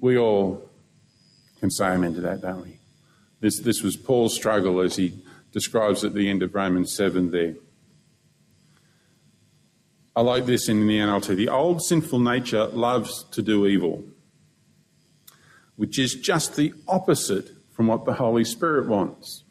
We 0.00 0.18
all 0.18 0.67
can 1.58 1.70
say 1.70 1.86
amen 1.86 2.14
to 2.14 2.20
that, 2.22 2.40
don't 2.40 2.62
we? 2.62 2.78
This, 3.40 3.60
this 3.60 3.82
was 3.82 3.96
Paul's 3.96 4.34
struggle 4.34 4.80
as 4.80 4.96
he 4.96 5.14
describes 5.52 6.04
at 6.04 6.14
the 6.14 6.28
end 6.28 6.42
of 6.42 6.54
Romans 6.54 6.94
7 6.94 7.30
there. 7.30 7.54
I 10.16 10.20
like 10.22 10.46
this 10.46 10.68
in 10.68 10.86
the 10.86 10.98
NLT. 10.98 11.36
The 11.36 11.48
old 11.48 11.80
sinful 11.82 12.18
nature 12.18 12.66
loves 12.66 13.24
to 13.30 13.40
do 13.40 13.66
evil, 13.66 14.04
which 15.76 15.98
is 15.98 16.14
just 16.14 16.56
the 16.56 16.74
opposite 16.88 17.50
from 17.70 17.86
what 17.86 18.04
the 18.04 18.14
Holy 18.14 18.44
Spirit 18.44 18.88
wants. 18.88 19.44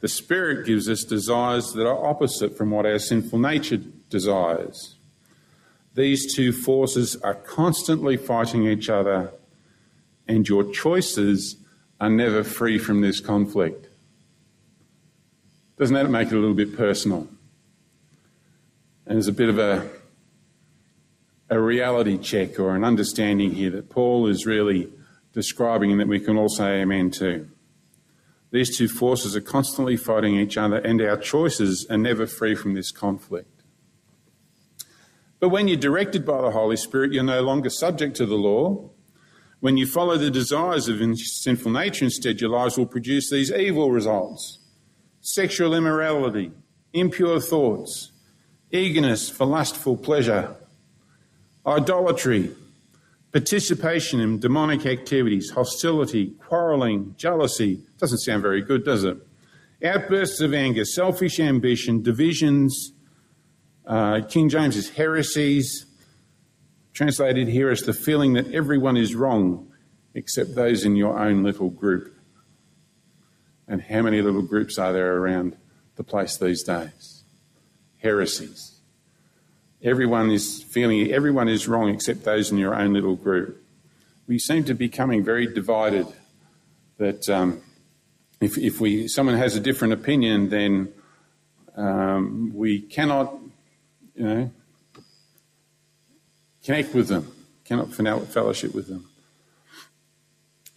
The 0.00 0.08
Spirit 0.08 0.66
gives 0.66 0.88
us 0.88 1.04
desires 1.04 1.72
that 1.72 1.86
are 1.86 2.06
opposite 2.06 2.56
from 2.56 2.70
what 2.70 2.86
our 2.86 2.98
sinful 2.98 3.38
nature 3.38 3.78
desires. 4.08 4.96
These 5.94 6.34
two 6.34 6.52
forces 6.52 7.16
are 7.16 7.34
constantly 7.34 8.16
fighting 8.16 8.66
each 8.66 8.88
other, 8.88 9.32
and 10.26 10.48
your 10.48 10.64
choices 10.64 11.56
are 12.00 12.10
never 12.10 12.44
free 12.44 12.78
from 12.78 13.00
this 13.00 13.20
conflict. 13.20 13.88
Doesn't 15.76 15.94
that 15.94 16.08
make 16.08 16.28
it 16.28 16.34
a 16.34 16.38
little 16.38 16.54
bit 16.54 16.76
personal? 16.76 17.28
And 19.06 19.16
there's 19.16 19.28
a 19.28 19.32
bit 19.32 19.48
of 19.48 19.58
a, 19.58 19.90
a 21.50 21.60
reality 21.60 22.16
check 22.18 22.58
or 22.58 22.74
an 22.74 22.84
understanding 22.84 23.52
here 23.52 23.70
that 23.70 23.90
Paul 23.90 24.26
is 24.28 24.46
really 24.46 24.90
describing 25.32 25.90
and 25.90 26.00
that 26.00 26.08
we 26.08 26.20
can 26.20 26.36
all 26.38 26.48
say 26.48 26.80
amen 26.80 27.10
to. 27.12 27.48
These 28.50 28.78
two 28.78 28.86
forces 28.86 29.34
are 29.34 29.40
constantly 29.40 29.96
fighting 29.96 30.36
each 30.36 30.56
other, 30.56 30.76
and 30.76 31.02
our 31.02 31.16
choices 31.16 31.86
are 31.90 31.98
never 31.98 32.24
free 32.24 32.54
from 32.54 32.74
this 32.74 32.92
conflict. 32.92 33.62
But 35.40 35.48
when 35.48 35.66
you're 35.66 35.76
directed 35.76 36.24
by 36.24 36.40
the 36.40 36.52
Holy 36.52 36.76
Spirit, 36.76 37.12
you're 37.12 37.24
no 37.24 37.42
longer 37.42 37.68
subject 37.68 38.14
to 38.16 38.26
the 38.26 38.36
law. 38.36 38.90
When 39.64 39.78
you 39.78 39.86
follow 39.86 40.18
the 40.18 40.30
desires 40.30 40.90
of 40.90 41.00
sinful 41.16 41.72
nature 41.72 42.04
instead, 42.04 42.38
your 42.38 42.50
lives 42.50 42.76
will 42.76 42.84
produce 42.84 43.30
these 43.30 43.50
evil 43.50 43.90
results 43.90 44.58
sexual 45.22 45.74
immorality, 45.74 46.52
impure 46.92 47.40
thoughts, 47.40 48.12
eagerness 48.70 49.30
for 49.30 49.46
lustful 49.46 49.96
pleasure, 49.96 50.54
idolatry, 51.66 52.50
participation 53.32 54.20
in 54.20 54.38
demonic 54.38 54.84
activities, 54.84 55.48
hostility, 55.48 56.34
quarreling, 56.46 57.14
jealousy. 57.16 57.80
Doesn't 57.96 58.18
sound 58.18 58.42
very 58.42 58.60
good, 58.60 58.84
does 58.84 59.02
it? 59.04 59.16
Outbursts 59.82 60.42
of 60.42 60.52
anger, 60.52 60.84
selfish 60.84 61.40
ambition, 61.40 62.02
divisions. 62.02 62.92
Uh, 63.86 64.20
King 64.28 64.50
James 64.50 64.76
is 64.76 64.90
heresies, 64.90 65.86
translated 66.94 67.48
here 67.48 67.70
as 67.70 67.82
the 67.82 67.92
feeling 67.92 68.32
that 68.34 68.54
everyone 68.54 68.96
is 68.96 69.14
wrong 69.14 69.70
except 70.14 70.54
those 70.54 70.84
in 70.84 70.94
your 70.94 71.18
own 71.18 71.42
little 71.42 71.68
group. 71.68 72.16
And 73.66 73.82
how 73.82 74.02
many 74.02 74.22
little 74.22 74.42
groups 74.42 74.78
are 74.78 74.92
there 74.92 75.16
around 75.16 75.56
the 75.96 76.04
place 76.04 76.36
these 76.36 76.62
days? 76.62 77.24
Heresies. 78.00 78.80
Everyone 79.82 80.30
is 80.30 80.62
feeling 80.62 81.10
everyone 81.12 81.48
is 81.48 81.66
wrong 81.66 81.88
except 81.88 82.24
those 82.24 82.50
in 82.50 82.58
your 82.58 82.74
own 82.74 82.92
little 82.92 83.16
group. 83.16 83.62
We 84.26 84.38
seem 84.38 84.64
to 84.64 84.74
be 84.74 84.86
becoming 84.86 85.24
very 85.24 85.52
divided. 85.52 86.06
That 86.98 87.28
um, 87.28 87.60
if, 88.40 88.56
if 88.56 88.80
we 88.80 89.08
someone 89.08 89.36
has 89.36 89.56
a 89.56 89.60
different 89.60 89.94
opinion, 89.94 90.48
then 90.48 90.92
um, 91.76 92.52
we 92.54 92.80
cannot, 92.80 93.36
you 94.14 94.24
know, 94.24 94.50
connect 96.64 96.94
with 96.94 97.08
them, 97.08 97.32
cannot 97.64 97.92
fellowship 97.92 98.74
with 98.74 98.88
them. 98.88 99.08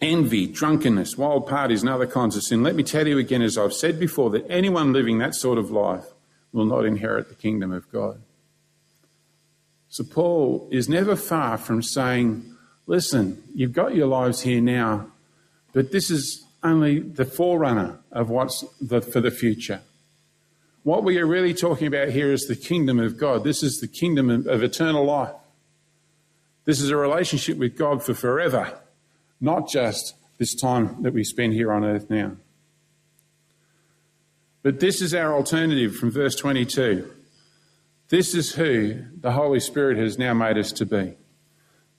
Envy, 0.00 0.46
drunkenness, 0.46 1.16
wild 1.16 1.48
parties, 1.48 1.80
and 1.80 1.90
other 1.90 2.06
kinds 2.06 2.36
of 2.36 2.44
sin. 2.44 2.62
Let 2.62 2.76
me 2.76 2.84
tell 2.84 3.08
you 3.08 3.18
again, 3.18 3.42
as 3.42 3.58
I've 3.58 3.72
said 3.72 3.98
before, 3.98 4.30
that 4.30 4.48
anyone 4.48 4.92
living 4.92 5.18
that 5.18 5.34
sort 5.34 5.58
of 5.58 5.70
life 5.70 6.04
will 6.52 6.66
not 6.66 6.84
inherit 6.84 7.28
the 7.28 7.34
kingdom 7.34 7.72
of 7.72 7.90
God. 7.90 8.22
So 9.88 10.04
Paul 10.04 10.68
is 10.70 10.88
never 10.88 11.16
far 11.16 11.58
from 11.58 11.82
saying, 11.82 12.54
listen, 12.86 13.42
you've 13.54 13.72
got 13.72 13.96
your 13.96 14.06
lives 14.06 14.42
here 14.42 14.60
now, 14.60 15.08
but 15.72 15.90
this 15.90 16.10
is 16.10 16.44
only 16.62 17.00
the 17.00 17.24
forerunner 17.24 17.98
of 18.12 18.30
what's 18.30 18.64
the, 18.80 19.00
for 19.00 19.20
the 19.20 19.30
future. 19.30 19.80
What 20.82 21.04
we 21.04 21.18
are 21.18 21.26
really 21.26 21.54
talking 21.54 21.86
about 21.86 22.10
here 22.10 22.32
is 22.32 22.46
the 22.46 22.56
kingdom 22.56 23.00
of 23.00 23.18
God. 23.18 23.44
This 23.44 23.62
is 23.62 23.78
the 23.80 23.88
kingdom 23.88 24.30
of, 24.30 24.46
of 24.46 24.62
eternal 24.62 25.04
life. 25.04 25.34
This 26.68 26.82
is 26.82 26.90
a 26.90 26.98
relationship 26.98 27.56
with 27.56 27.78
God 27.78 28.02
for 28.02 28.12
forever, 28.12 28.78
not 29.40 29.70
just 29.70 30.16
this 30.36 30.54
time 30.54 31.02
that 31.02 31.14
we 31.14 31.24
spend 31.24 31.54
here 31.54 31.72
on 31.72 31.82
earth 31.82 32.10
now. 32.10 32.32
But 34.62 34.78
this 34.78 35.00
is 35.00 35.14
our 35.14 35.32
alternative 35.32 35.96
from 35.96 36.10
verse 36.10 36.36
22. 36.36 37.10
This 38.10 38.34
is 38.34 38.56
who 38.56 39.02
the 39.18 39.32
Holy 39.32 39.60
Spirit 39.60 39.96
has 39.96 40.18
now 40.18 40.34
made 40.34 40.58
us 40.58 40.70
to 40.72 40.84
be. 40.84 41.16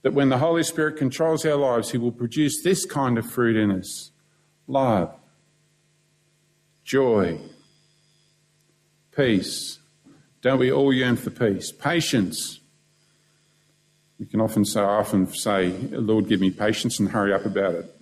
That 0.04 0.14
when 0.14 0.30
the 0.30 0.38
Holy 0.38 0.62
Spirit 0.62 0.98
controls 0.98 1.48
our 1.48 1.56
lives, 1.56 1.90
He 1.90 1.98
will 1.98 2.12
produce 2.12 2.62
this 2.62 2.86
kind 2.86 3.18
of 3.18 3.26
fruit 3.26 3.56
in 3.56 3.72
us 3.72 4.12
love, 4.68 5.12
joy, 6.84 7.40
peace. 9.18 9.80
Don't 10.44 10.60
we 10.60 10.72
all 10.72 10.94
yearn 10.94 11.16
for 11.16 11.32
peace? 11.32 11.72
Patience. 11.72 12.60
We 14.20 14.26
can 14.26 14.42
often 14.42 14.66
say, 14.66 14.82
often 14.82 15.28
say, 15.34 15.70
Lord, 15.92 16.28
give 16.28 16.42
me 16.42 16.52
patience 16.52 17.00
and 17.00 17.10
hurry 17.10 17.34
up 17.34 17.46
about 17.46 17.74
it. 17.76 17.96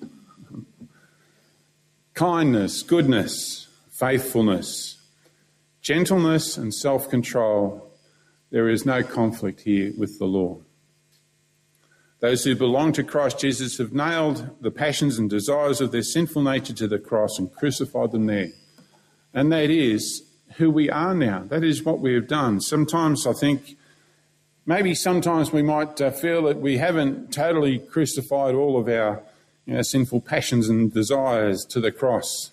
Kindness, 2.16 2.82
goodness, 2.82 3.68
faithfulness, 3.92 4.98
gentleness, 5.82 6.58
and 6.58 6.74
self 6.74 7.10
control. 7.10 7.92
There 8.50 8.68
is 8.68 8.86
no 8.86 9.04
conflict 9.04 9.62
here 9.62 9.94
with 9.98 10.18
the 10.18 10.26
law. 10.26 10.62
Those 12.20 12.44
who 12.44 12.56
belong 12.56 12.94
to 12.94 13.04
Christ 13.04 13.40
Jesus 13.40 13.78
have 13.78 13.94
nailed 13.94 14.50
the 14.62 14.72
passions 14.72 15.20
and 15.20 15.30
desires 15.30 15.82
of 15.82 15.92
their 15.92 16.02
sinful 16.02 16.42
nature 16.42 16.74
to 16.74 16.88
the 16.88 16.98
cross 16.98 17.38
and 17.38 17.54
crucified 17.54 18.12
them 18.12 18.26
there. 18.26 18.50
And 19.34 19.52
that 19.52 19.70
is 19.70 20.24
who 20.56 20.72
we 20.72 20.90
are 20.90 21.14
now. 21.14 21.44
That 21.44 21.64
is 21.64 21.84
what 21.84 22.00
we 22.00 22.16
have 22.16 22.28
done. 22.28 22.60
Sometimes 22.60 23.28
I 23.28 23.34
think, 23.34 23.77
maybe 24.68 24.94
sometimes 24.94 25.52
we 25.52 25.64
might 25.64 26.00
uh, 26.00 26.12
feel 26.12 26.44
that 26.44 26.58
we 26.58 26.78
haven't 26.78 27.34
totally 27.34 27.80
crucified 27.80 28.54
all 28.54 28.78
of 28.78 28.88
our 28.88 29.24
you 29.66 29.74
know, 29.74 29.82
sinful 29.82 30.22
passions 30.22 30.70
and 30.70 30.94
desires 30.94 31.66
to 31.66 31.80
the 31.80 31.92
cross. 31.92 32.52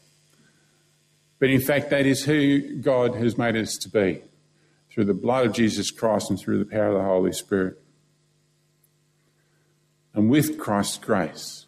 But 1.38 1.50
in 1.50 1.61
fact, 1.61 1.90
that 1.90 2.06
is 2.06 2.25
who 2.25 2.76
God 2.76 3.16
has 3.16 3.37
made 3.37 3.56
us 3.56 3.76
to 3.78 3.90
be 3.90 4.23
through 4.90 5.04
the 5.04 5.14
blood 5.14 5.44
of 5.44 5.52
Jesus 5.52 5.90
Christ 5.90 6.30
and 6.30 6.38
through 6.38 6.59
the 6.59 6.64
power 6.64 6.88
of 6.88 6.94
the 6.94 7.04
Holy 7.04 7.33
Spirit. 7.33 7.78
And 10.14 10.30
with 10.30 10.59
Christ's 10.59 10.99
grace, 10.99 11.66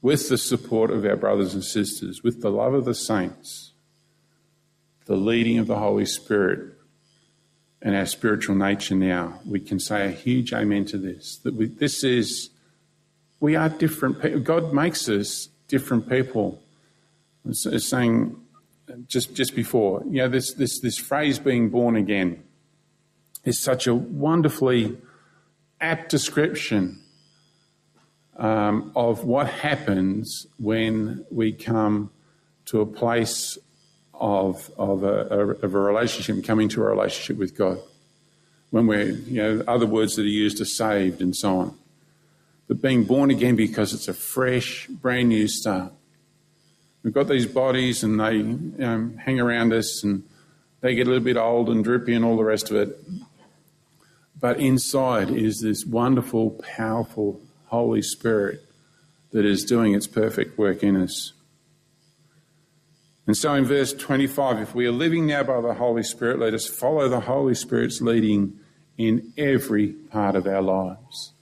with 0.00 0.30
the 0.30 0.38
support 0.38 0.90
of 0.90 1.04
our 1.04 1.16
brothers 1.16 1.52
and 1.52 1.62
sisters, 1.62 2.22
with 2.22 2.40
the 2.40 2.50
love 2.50 2.72
of 2.72 2.86
the 2.86 2.94
saints, 2.94 3.72
the 5.04 5.16
leading 5.16 5.58
of 5.58 5.66
the 5.66 5.78
Holy 5.78 6.06
Spirit, 6.06 6.79
and 7.82 7.96
our 7.96 8.06
spiritual 8.06 8.54
nature 8.54 8.94
now, 8.94 9.40
we 9.46 9.60
can 9.60 9.80
say 9.80 10.06
a 10.06 10.10
huge 10.10 10.52
amen 10.52 10.84
to 10.86 10.98
this. 10.98 11.38
That 11.38 11.54
we, 11.54 11.66
this 11.66 12.04
is, 12.04 12.50
we 13.40 13.56
are 13.56 13.68
different 13.68 14.20
people. 14.20 14.40
God 14.40 14.72
makes 14.72 15.08
us 15.08 15.48
different 15.68 16.08
people. 16.08 16.62
It's 17.46 17.88
saying 17.88 18.36
just 19.06 19.34
just 19.34 19.54
before, 19.54 20.02
you 20.04 20.18
know, 20.18 20.28
this 20.28 20.52
this 20.54 20.80
this 20.80 20.98
phrase 20.98 21.38
being 21.38 21.70
born 21.70 21.96
again 21.96 22.42
is 23.44 23.58
such 23.58 23.86
a 23.86 23.94
wonderfully 23.94 24.98
apt 25.80 26.10
description 26.10 27.00
um, 28.36 28.92
of 28.94 29.24
what 29.24 29.48
happens 29.48 30.46
when 30.58 31.24
we 31.30 31.52
come 31.52 32.10
to 32.66 32.80
a 32.80 32.86
place 32.86 33.56
of, 34.20 34.70
of, 34.76 35.02
a, 35.02 35.06
of 35.62 35.74
a 35.74 35.78
relationship, 35.78 36.44
coming 36.44 36.68
to 36.68 36.82
a 36.82 36.86
relationship 36.86 37.38
with 37.38 37.56
God. 37.56 37.78
When 38.70 38.86
we're, 38.86 39.10
you 39.10 39.42
know, 39.42 39.64
other 39.66 39.86
words 39.86 40.16
that 40.16 40.22
are 40.22 40.28
used 40.28 40.60
are 40.60 40.66
saved 40.66 41.22
and 41.22 41.34
so 41.34 41.58
on. 41.58 41.78
But 42.68 42.82
being 42.82 43.04
born 43.04 43.30
again 43.30 43.56
because 43.56 43.92
it's 43.92 44.06
a 44.06 44.14
fresh, 44.14 44.86
brand 44.86 45.30
new 45.30 45.48
start. 45.48 45.92
We've 47.02 47.14
got 47.14 47.28
these 47.28 47.46
bodies 47.46 48.04
and 48.04 48.20
they 48.20 48.40
um, 48.84 49.16
hang 49.16 49.40
around 49.40 49.72
us 49.72 50.04
and 50.04 50.22
they 50.82 50.94
get 50.94 51.06
a 51.06 51.10
little 51.10 51.24
bit 51.24 51.36
old 51.36 51.70
and 51.70 51.82
droopy 51.82 52.14
and 52.14 52.24
all 52.24 52.36
the 52.36 52.44
rest 52.44 52.70
of 52.70 52.76
it. 52.76 53.00
But 54.38 54.60
inside 54.60 55.30
is 55.30 55.60
this 55.60 55.84
wonderful, 55.84 56.62
powerful 56.76 57.40
Holy 57.66 58.02
Spirit 58.02 58.64
that 59.32 59.44
is 59.44 59.64
doing 59.64 59.94
its 59.94 60.06
perfect 60.06 60.58
work 60.58 60.82
in 60.82 60.96
us. 60.96 61.32
And 63.30 63.36
so 63.36 63.54
in 63.54 63.64
verse 63.64 63.92
25, 63.92 64.58
if 64.58 64.74
we 64.74 64.86
are 64.86 64.90
living 64.90 65.28
now 65.28 65.44
by 65.44 65.60
the 65.60 65.74
Holy 65.74 66.02
Spirit, 66.02 66.40
let 66.40 66.52
us 66.52 66.66
follow 66.66 67.08
the 67.08 67.20
Holy 67.20 67.54
Spirit's 67.54 68.00
leading 68.00 68.58
in 68.98 69.32
every 69.38 69.92
part 69.92 70.34
of 70.34 70.48
our 70.48 70.60
lives. 70.60 71.32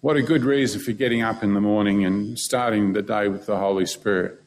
What 0.00 0.16
a 0.16 0.22
good 0.22 0.42
reason 0.42 0.80
for 0.80 0.92
getting 0.92 1.20
up 1.20 1.42
in 1.42 1.52
the 1.52 1.60
morning 1.60 2.02
and 2.06 2.38
starting 2.38 2.94
the 2.94 3.02
day 3.02 3.28
with 3.28 3.44
the 3.44 3.58
Holy 3.58 3.84
Spirit. 3.84 4.42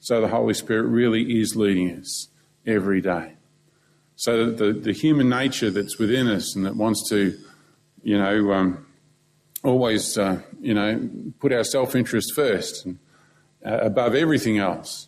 So 0.00 0.20
the 0.20 0.26
Holy 0.26 0.54
Spirit 0.54 0.88
really 0.88 1.40
is 1.40 1.54
leading 1.54 1.92
us 1.92 2.30
every 2.66 3.00
day. 3.00 3.34
So 4.16 4.50
the, 4.50 4.72
the 4.72 4.92
human 4.92 5.28
nature 5.28 5.70
that's 5.70 6.00
within 6.00 6.26
us 6.26 6.56
and 6.56 6.66
that 6.66 6.74
wants 6.74 7.08
to, 7.10 7.38
you 8.02 8.18
know, 8.18 8.52
um, 8.52 8.86
always, 9.62 10.18
uh, 10.18 10.40
you 10.60 10.74
know, 10.74 11.08
put 11.38 11.52
our 11.52 11.62
self 11.62 11.94
interest 11.94 12.34
first 12.34 12.86
and, 12.86 12.98
uh, 13.64 13.78
above 13.82 14.16
everything 14.16 14.58
else 14.58 15.06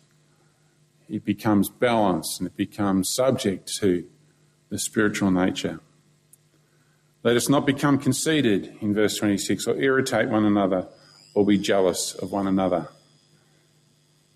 it 1.09 1.25
becomes 1.25 1.69
balanced 1.69 2.39
and 2.39 2.47
it 2.47 2.55
becomes 2.55 3.09
subject 3.09 3.67
to 3.79 4.05
the 4.69 4.77
spiritual 4.77 5.31
nature. 5.31 5.79
Let 7.23 7.35
us 7.35 7.49
not 7.49 7.65
become 7.65 7.97
conceited, 7.97 8.77
in 8.79 8.93
verse 8.93 9.17
26, 9.17 9.67
or 9.67 9.75
irritate 9.75 10.29
one 10.29 10.45
another 10.45 10.87
or 11.33 11.45
be 11.45 11.57
jealous 11.57 12.13
of 12.15 12.31
one 12.31 12.47
another. 12.47 12.87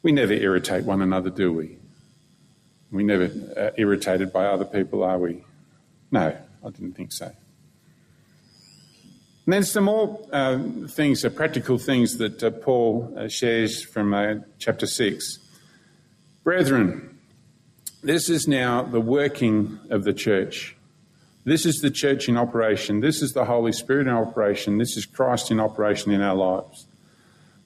We 0.02 0.12
never 0.12 0.34
irritate 0.34 0.84
one 0.84 1.02
another, 1.02 1.30
do 1.30 1.54
we? 1.54 1.78
We 2.92 3.04
never 3.04 3.32
uh, 3.58 3.72
irritated 3.78 4.34
by 4.34 4.46
other 4.46 4.66
people, 4.66 5.04
are 5.04 5.18
we? 5.18 5.44
No, 6.12 6.38
I 6.64 6.70
didn't 6.70 6.94
think 6.94 7.12
so. 7.12 7.32
And 9.46 9.54
then 9.54 9.64
some 9.64 9.86
more 9.86 10.20
uh, 10.32 10.60
things, 10.88 11.26
uh, 11.26 11.30
practical 11.30 11.78
things 11.78 12.18
that 12.18 12.44
uh, 12.44 12.52
Paul 12.52 13.14
uh, 13.18 13.28
shares 13.28 13.84
from 13.84 14.14
uh, 14.14 14.36
chapter 14.60 14.86
6. 14.86 15.40
Brethren, 16.44 17.18
this 18.04 18.30
is 18.30 18.48
now 18.48 18.84
the 18.84 19.00
working 19.00 19.80
of 19.90 20.04
the 20.04 20.14
church. 20.14 20.76
This 21.46 21.66
is 21.66 21.80
the 21.82 21.92
church 21.92 22.28
in 22.28 22.38
operation. 22.38 23.00
This 23.00 23.22
is 23.22 23.32
the 23.32 23.46
Holy 23.46 23.72
Spirit 23.72 24.08
in 24.08 24.14
operation. 24.14 24.78
This 24.78 24.98
is 24.98 25.06
Christ 25.06 25.52
in 25.52 25.60
operation 25.60 26.12
in 26.12 26.22
our 26.22 26.36
lives. 26.36 26.86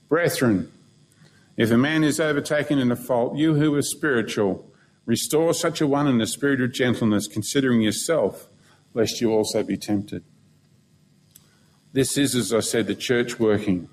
Brethren, 0.10 0.72
if 1.58 1.72
a 1.72 1.78
man 1.78 2.04
is 2.04 2.20
overtaken 2.20 2.78
in 2.78 2.92
a 2.92 2.96
fault, 2.96 3.36
you 3.36 3.56
who 3.56 3.74
are 3.76 3.82
spiritual, 3.82 4.64
restore 5.06 5.54
such 5.54 5.82
a 5.82 5.88
one 5.88 6.08
in 6.08 6.20
the 6.20 6.28
spirit 6.28 6.62
of 6.62 6.72
gentleness, 6.72 7.28
considering 7.28 7.82
yourself, 7.82 8.48
lest 8.94 9.22
you 9.22 9.32
also 9.32 9.64
be 9.64 9.78
tempted. 9.78 10.24
This 11.94 12.16
is, 12.16 12.36
as 12.36 12.54
I 12.54 12.60
said, 12.60 12.86
the 12.86 12.96
church 12.96 13.40
working. 13.40 13.90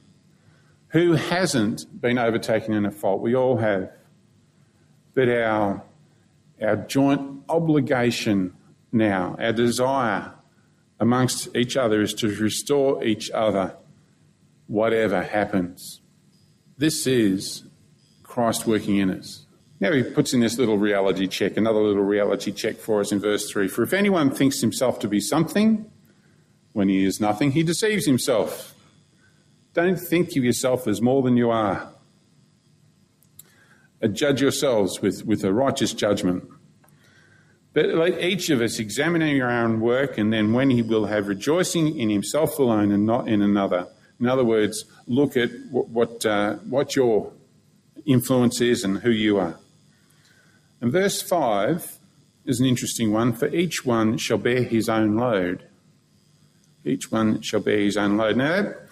Who 0.89 1.13
hasn't 1.13 2.01
been 2.01 2.19
overtaken 2.19 2.75
in 2.75 2.85
a 2.85 2.91
fault? 2.91 3.23
We 3.23 3.35
all 3.35 3.57
have 3.57 3.91
but 5.15 5.29
our, 5.29 5.83
our 6.61 6.77
joint 6.77 7.43
obligation 7.49 8.55
now, 8.93 9.37
our 9.39 9.53
desire 9.53 10.33
amongst 11.01 11.55
each 11.57 11.77
other 11.77 12.01
is 12.01 12.15
to 12.15 12.29
restore 12.29 13.03
each 13.05 13.31
other 13.31 13.77
whatever 14.67 15.23
happens. 15.23 16.01
This 16.79 17.07
is 17.07 17.65
Christ 18.23 18.67
working 18.67 18.97
in 18.97 19.11
us. 19.11 19.47
Now 19.81 19.93
he 19.93 20.03
puts 20.03 20.33
in 20.33 20.41
this 20.41 20.59
little 20.59 20.79
reality 20.79 21.27
check, 21.27 21.57
another 21.57 21.81
little 21.81 22.03
reality 22.03 22.53
check 22.53 22.77
for 22.77 23.01
us 23.01 23.13
in 23.13 23.21
verse 23.21 23.51
3. 23.51 23.69
For 23.69 23.83
if 23.83 23.93
anyone 23.93 24.31
thinks 24.31 24.61
himself 24.61 24.99
to 25.01 25.09
be 25.09 25.21
something 25.21 25.91
when 26.73 26.89
he 26.89 27.05
is 27.05 27.21
nothing, 27.21 27.53
he 27.53 27.63
deceives 27.63 28.07
himself. 28.07 28.75
Don't 29.75 29.99
think 29.99 30.29
of 30.37 30.45
yourself 30.45 30.87
as 30.87 31.03
more 31.03 31.23
than 31.23 31.37
you 31.37 31.51
are. 31.51 31.94
Uh, 34.05 34.09
judge 34.09 34.43
yourselves 34.43 35.01
with, 35.01 35.25
with 35.25 35.43
a 35.45 35.53
righteous 35.53 35.95
judgment. 35.95 36.45
But 37.73 37.87
let 37.87 38.23
each 38.23 38.51
of 38.51 38.61
us 38.61 38.79
examine 38.79 39.23
our 39.23 39.51
own 39.51 39.81
work, 39.81 40.19
and 40.19 40.33
then 40.33 40.53
when 40.53 40.69
he 40.69 40.83
will 40.83 41.07
have 41.07 41.27
rejoicing 41.27 41.99
in 41.99 42.11
himself 42.11 42.59
alone 42.59 42.93
and 42.93 43.07
not 43.07 43.29
in 43.29 43.41
another. 43.41 43.89
In 44.21 44.27
other 44.27 44.45
words, 44.45 44.85
look 45.07 45.37
at 45.37 45.51
what, 45.71 45.89
what, 45.89 46.27
uh, 46.27 46.57
what 46.69 46.95
your 46.95 47.33
influence 48.05 48.61
is 48.61 48.85
and 48.85 48.99
who 48.99 49.11
you 49.11 49.39
are. 49.39 49.59
And 50.81 50.93
verse 50.93 51.23
5 51.23 51.99
is 52.45 52.61
an 52.61 52.67
interesting 52.67 53.11
one. 53.11 53.33
For 53.33 53.49
each 53.49 53.87
one 53.87 54.19
shall 54.19 54.39
bear 54.39 54.63
his 54.63 54.89
own 54.89 55.17
load. 55.17 55.67
Each 56.85 57.11
one 57.11 57.41
shall 57.41 57.61
bear 57.61 57.79
his 57.79 57.97
own 57.97 58.19
load. 58.19 58.37
Now, 58.37 58.63
that, 58.63 58.89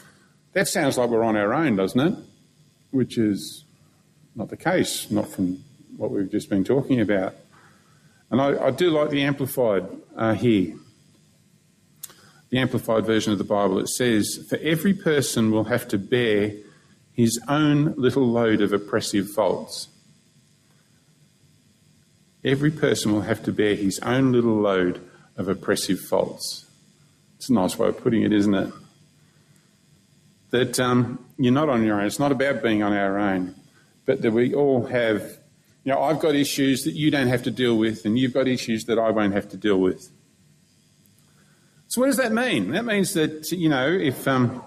that 0.55 0.69
sounds 0.69 0.97
like 0.97 1.11
we're 1.11 1.23
on 1.23 1.37
our 1.37 1.53
own, 1.53 1.77
doesn't 1.77 2.01
it? 2.01 2.19
Which 2.91 3.19
is 3.19 3.65
not 4.35 4.49
the 4.49 4.57
case, 4.57 5.11
not 5.11 5.29
from 5.29 5.63
what 5.97 6.11
we've 6.11 6.31
just 6.31 6.49
been 6.49 6.65
talking 6.65 7.01
about. 7.01 7.35
And 8.31 8.41
I, 8.41 8.67
I 8.67 8.71
do 8.71 8.91
like 8.91 9.11
the 9.11 9.23
Amplified 9.23 9.87
uh, 10.17 10.35
here. 10.35 10.75
The 12.51 12.59
Amplified 12.59 13.07
version 13.07 13.33
of 13.33 13.39
the 13.39 13.45
Bible, 13.45 13.79
it 13.79 13.89
says, 13.89 14.45
For 14.49 14.59
every 14.59 14.95
person 14.95 15.51
will 15.51 15.65
have 15.65 15.89
to 15.89 15.99
bear 15.99 16.53
his 17.13 17.39
own 17.49 17.95
little 17.97 18.27
load 18.27 18.61
of 18.61 18.73
oppressive 18.73 19.31
faults. 19.31 19.89
Every 22.45 22.71
person 22.71 23.13
will 23.13 23.23
have 23.23 23.43
to 23.45 23.53
bear 23.53 23.75
his 23.75 23.99
own 24.01 24.33
little 24.33 24.57
load 24.57 25.01
of 25.37 25.49
oppressive 25.49 26.01
faults. 26.01 26.67
It's 27.37 27.51
a 27.51 27.53
nice 27.53 27.79
way 27.79 27.89
of 27.89 28.03
putting 28.03 28.23
it, 28.23 28.33
isn't 28.33 28.55
it? 28.55 28.73
That 30.51 30.81
um, 30.81 31.25
you're 31.39 31.53
not 31.53 31.69
on 31.69 31.85
your 31.85 32.01
own. 32.01 32.07
It's 32.07 32.19
not 32.19 32.33
about 32.33 32.63
being 32.63 32.83
on 32.83 32.93
our 32.93 33.19
own, 33.19 33.55
but 34.07 34.23
that 34.23 34.33
we 34.33 34.55
all 34.55 34.87
have, 34.87 35.23
you 35.85 35.93
know, 35.93 36.03
I've 36.03 36.21
got 36.21 36.35
issues 36.35 36.85
that 36.85 36.93
you 36.93 37.11
don't 37.11 37.29
have 37.29 37.43
to 37.45 37.51
deal 37.51 37.77
with, 37.77 38.05
and 38.05 38.19
you've 38.19 38.35
got 38.35 38.49
issues 38.49 38.85
that 38.85 38.99
I 38.99 39.11
won't 39.11 39.35
have 39.35 39.49
to 39.51 39.57
deal 39.57 39.79
with. 39.79 40.11
So, 41.89 42.01
what 42.01 42.07
does 42.07 42.17
that 42.17 42.33
mean? 42.33 42.71
That 42.71 42.85
means 42.85 43.13
that, 43.15 43.53
you 43.53 43.69
know, 43.69 43.87
if 43.87 44.27
um, 44.27 44.65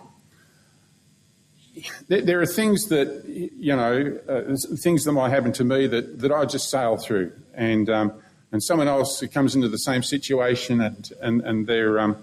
there 2.08 2.42
are 2.42 2.46
things 2.46 2.88
that, 2.90 3.24
you 3.26 3.76
know, 3.76 4.20
uh, 4.30 4.56
things 4.78 5.04
that 5.04 5.12
might 5.12 5.30
happen 5.30 5.52
to 5.54 5.64
me 5.64 5.88
that, 5.88 6.20
that 6.20 6.32
I 6.32 6.46
just 6.46 6.70
sail 6.70 6.98
through. 6.98 7.32
And, 7.54 7.90
um, 7.90 8.14
and 8.52 8.64
someone 8.64 8.88
else 8.88 9.20
who 9.20 9.28
comes 9.28 9.56
into 9.56 9.68
the 9.68 9.78
same 9.78 10.04
situation 10.04 10.82
and, 10.82 11.12
and, 11.22 11.42
and 11.42 11.68
they're, 11.68 12.00
um, 12.00 12.18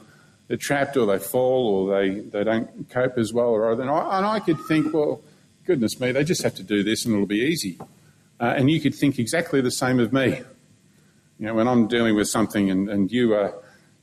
they're 0.48 0.56
trapped 0.56 0.96
or 0.96 1.06
they 1.06 1.18
fall 1.18 1.66
or 1.66 2.00
they, 2.00 2.20
they 2.20 2.44
don't 2.44 2.88
cope 2.88 3.18
as 3.18 3.32
well 3.32 3.48
or 3.48 3.70
other. 3.70 3.82
And 3.82 3.90
I, 3.90 4.18
and 4.18 4.26
I 4.26 4.40
could 4.40 4.60
think, 4.66 4.94
well, 4.94 5.20
goodness 5.64 6.00
me, 6.00 6.12
they 6.12 6.24
just 6.24 6.42
have 6.42 6.54
to 6.56 6.62
do 6.62 6.82
this 6.82 7.04
and 7.04 7.14
it'll 7.14 7.26
be 7.26 7.40
easy. 7.40 7.78
Uh, 8.40 8.54
and 8.56 8.70
you 8.70 8.80
could 8.80 8.94
think 8.94 9.18
exactly 9.18 9.60
the 9.60 9.70
same 9.70 10.00
of 10.00 10.12
me. 10.12 10.42
You 11.38 11.46
know, 11.46 11.54
when 11.54 11.68
I'm 11.68 11.88
dealing 11.88 12.16
with 12.16 12.28
something 12.28 12.70
and, 12.70 12.88
and 12.88 13.10
you, 13.10 13.34
uh, 13.34 13.52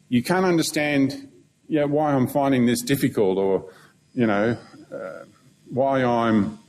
you 0.07 0.23
can't 0.23 0.45
understand 0.45 1.29
you 1.67 1.79
know, 1.79 1.87
why 1.87 2.13
I'm 2.13 2.27
finding 2.27 2.65
this 2.65 2.81
difficult 2.81 3.37
or, 3.37 3.69
you 4.13 4.25
know, 4.25 4.57
uh, 4.93 5.25
why 5.69 6.03
I'm 6.03 6.59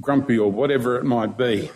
grumpy 0.00 0.38
or 0.38 0.50
whatever 0.50 0.96
it 0.96 1.04
might 1.04 1.36
be. 1.36 1.70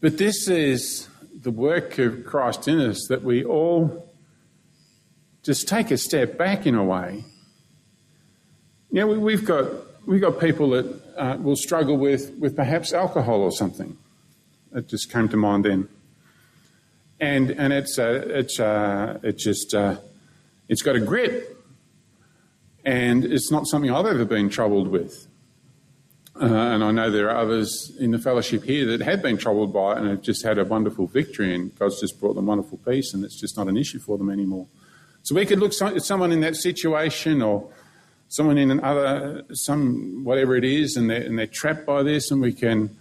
But 0.00 0.18
this 0.18 0.48
is 0.48 1.08
the 1.42 1.50
work 1.50 1.98
of 1.98 2.24
Christ 2.24 2.68
in 2.68 2.80
us 2.80 3.06
that 3.08 3.22
we 3.22 3.44
all 3.44 4.10
just 5.42 5.68
take 5.68 5.90
a 5.90 5.96
step 5.96 6.36
back 6.36 6.66
in 6.66 6.74
a 6.74 6.84
way. 6.84 7.24
You 8.90 9.00
know, 9.00 9.06
we've 9.06 9.44
got, 9.44 9.70
we've 10.06 10.20
got 10.20 10.40
people 10.40 10.70
that 10.70 11.02
uh, 11.16 11.36
will 11.40 11.56
struggle 11.56 11.96
with, 11.96 12.32
with 12.38 12.56
perhaps 12.56 12.92
alcohol 12.92 13.40
or 13.42 13.52
something. 13.52 13.96
It 14.74 14.88
just 14.88 15.12
came 15.12 15.28
to 15.28 15.36
mind 15.36 15.64
then. 15.64 15.88
And, 17.20 17.50
and 17.50 17.72
it's, 17.72 17.98
uh, 17.98 18.24
it's, 18.26 18.58
uh, 18.58 19.18
it 19.22 19.36
just, 19.36 19.74
uh, 19.74 19.96
it's 20.68 20.82
got 20.82 20.96
a 20.96 21.00
grip 21.00 21.56
and 22.84 23.24
it's 23.24 23.50
not 23.50 23.66
something 23.66 23.90
I've 23.90 24.06
ever 24.06 24.24
been 24.24 24.48
troubled 24.48 24.88
with. 24.88 25.26
And 26.34 26.82
I 26.82 26.90
know 26.90 27.10
there 27.10 27.28
are 27.28 27.36
others 27.36 27.92
in 27.98 28.12
the 28.12 28.18
fellowship 28.18 28.64
here 28.64 28.86
that 28.86 29.02
have 29.02 29.20
been 29.20 29.36
troubled 29.36 29.74
by 29.74 29.92
it 29.92 29.98
and 29.98 30.08
have 30.08 30.22
just 30.22 30.42
had 30.42 30.58
a 30.58 30.64
wonderful 30.64 31.06
victory, 31.06 31.54
and 31.54 31.76
God's 31.78 32.00
just 32.00 32.18
brought 32.18 32.34
them 32.34 32.46
wonderful 32.46 32.78
peace, 32.78 33.12
and 33.12 33.24
it's 33.24 33.38
just 33.38 33.58
not 33.58 33.68
an 33.68 33.76
issue 33.76 33.98
for 33.98 34.16
them 34.16 34.30
anymore. 34.30 34.66
So 35.22 35.34
we 35.34 35.44
could 35.44 35.58
look 35.58 35.72
at 35.82 36.02
someone 36.02 36.32
in 36.32 36.40
that 36.40 36.56
situation 36.56 37.42
or 37.42 37.70
someone 38.30 38.56
in 38.56 38.70
another, 38.70 39.44
some 39.52 40.24
whatever 40.24 40.56
it 40.56 40.64
is, 40.64 40.96
and 40.96 41.10
they're, 41.10 41.22
and 41.22 41.38
they're 41.38 41.46
trapped 41.46 41.84
by 41.84 42.02
this, 42.02 42.30
and 42.30 42.40
we 42.40 42.54
can 42.54 42.96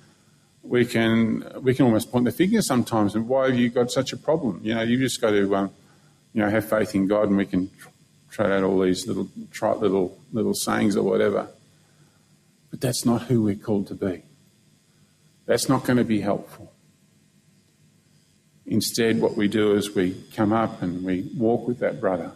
we 0.63 0.85
can 0.85 1.49
we 1.61 1.73
can 1.73 1.85
almost 1.85 2.11
point 2.11 2.25
the 2.25 2.31
finger 2.31 2.61
sometimes. 2.61 3.15
And 3.15 3.29
why 3.29 3.45
have 3.45 3.57
you 3.57 3.69
got 3.69 3.91
such 3.91 4.11
a 4.11 4.17
problem? 4.17 4.59
You 4.63 4.75
know, 4.75 4.81
you've 4.81 4.99
just 4.99 5.21
got 5.21 5.31
to 5.31 5.55
um, 5.55 5.71
you 6.33 6.41
know 6.41 6.49
have 6.49 6.67
faith 6.67 6.93
in 6.95 7.07
God, 7.07 7.29
and 7.29 7.37
we 7.37 7.45
can 7.45 7.71
trot 8.29 8.51
out 8.51 8.63
all 8.63 8.81
these 8.81 9.07
little 9.07 9.29
trite 9.51 9.77
little 9.77 10.19
little 10.33 10.53
sayings 10.53 10.97
or 10.97 11.03
whatever. 11.03 11.47
But 12.71 12.81
that's 12.81 13.05
not 13.05 13.23
who 13.23 13.43
we're 13.43 13.55
called 13.55 13.87
to 13.87 13.95
be. 13.95 14.23
That's 15.45 15.69
not 15.69 15.85
going 15.85 15.97
to 15.97 16.03
be 16.03 16.21
helpful. 16.21 16.73
Instead, 18.65 19.19
what 19.19 19.35
we 19.35 19.47
do 19.47 19.73
is 19.73 19.95
we 19.95 20.15
come 20.35 20.53
up 20.53 20.83
and 20.83 21.03
we 21.03 21.31
walk 21.35 21.67
with 21.67 21.79
that 21.79 21.99
brother 21.99 22.33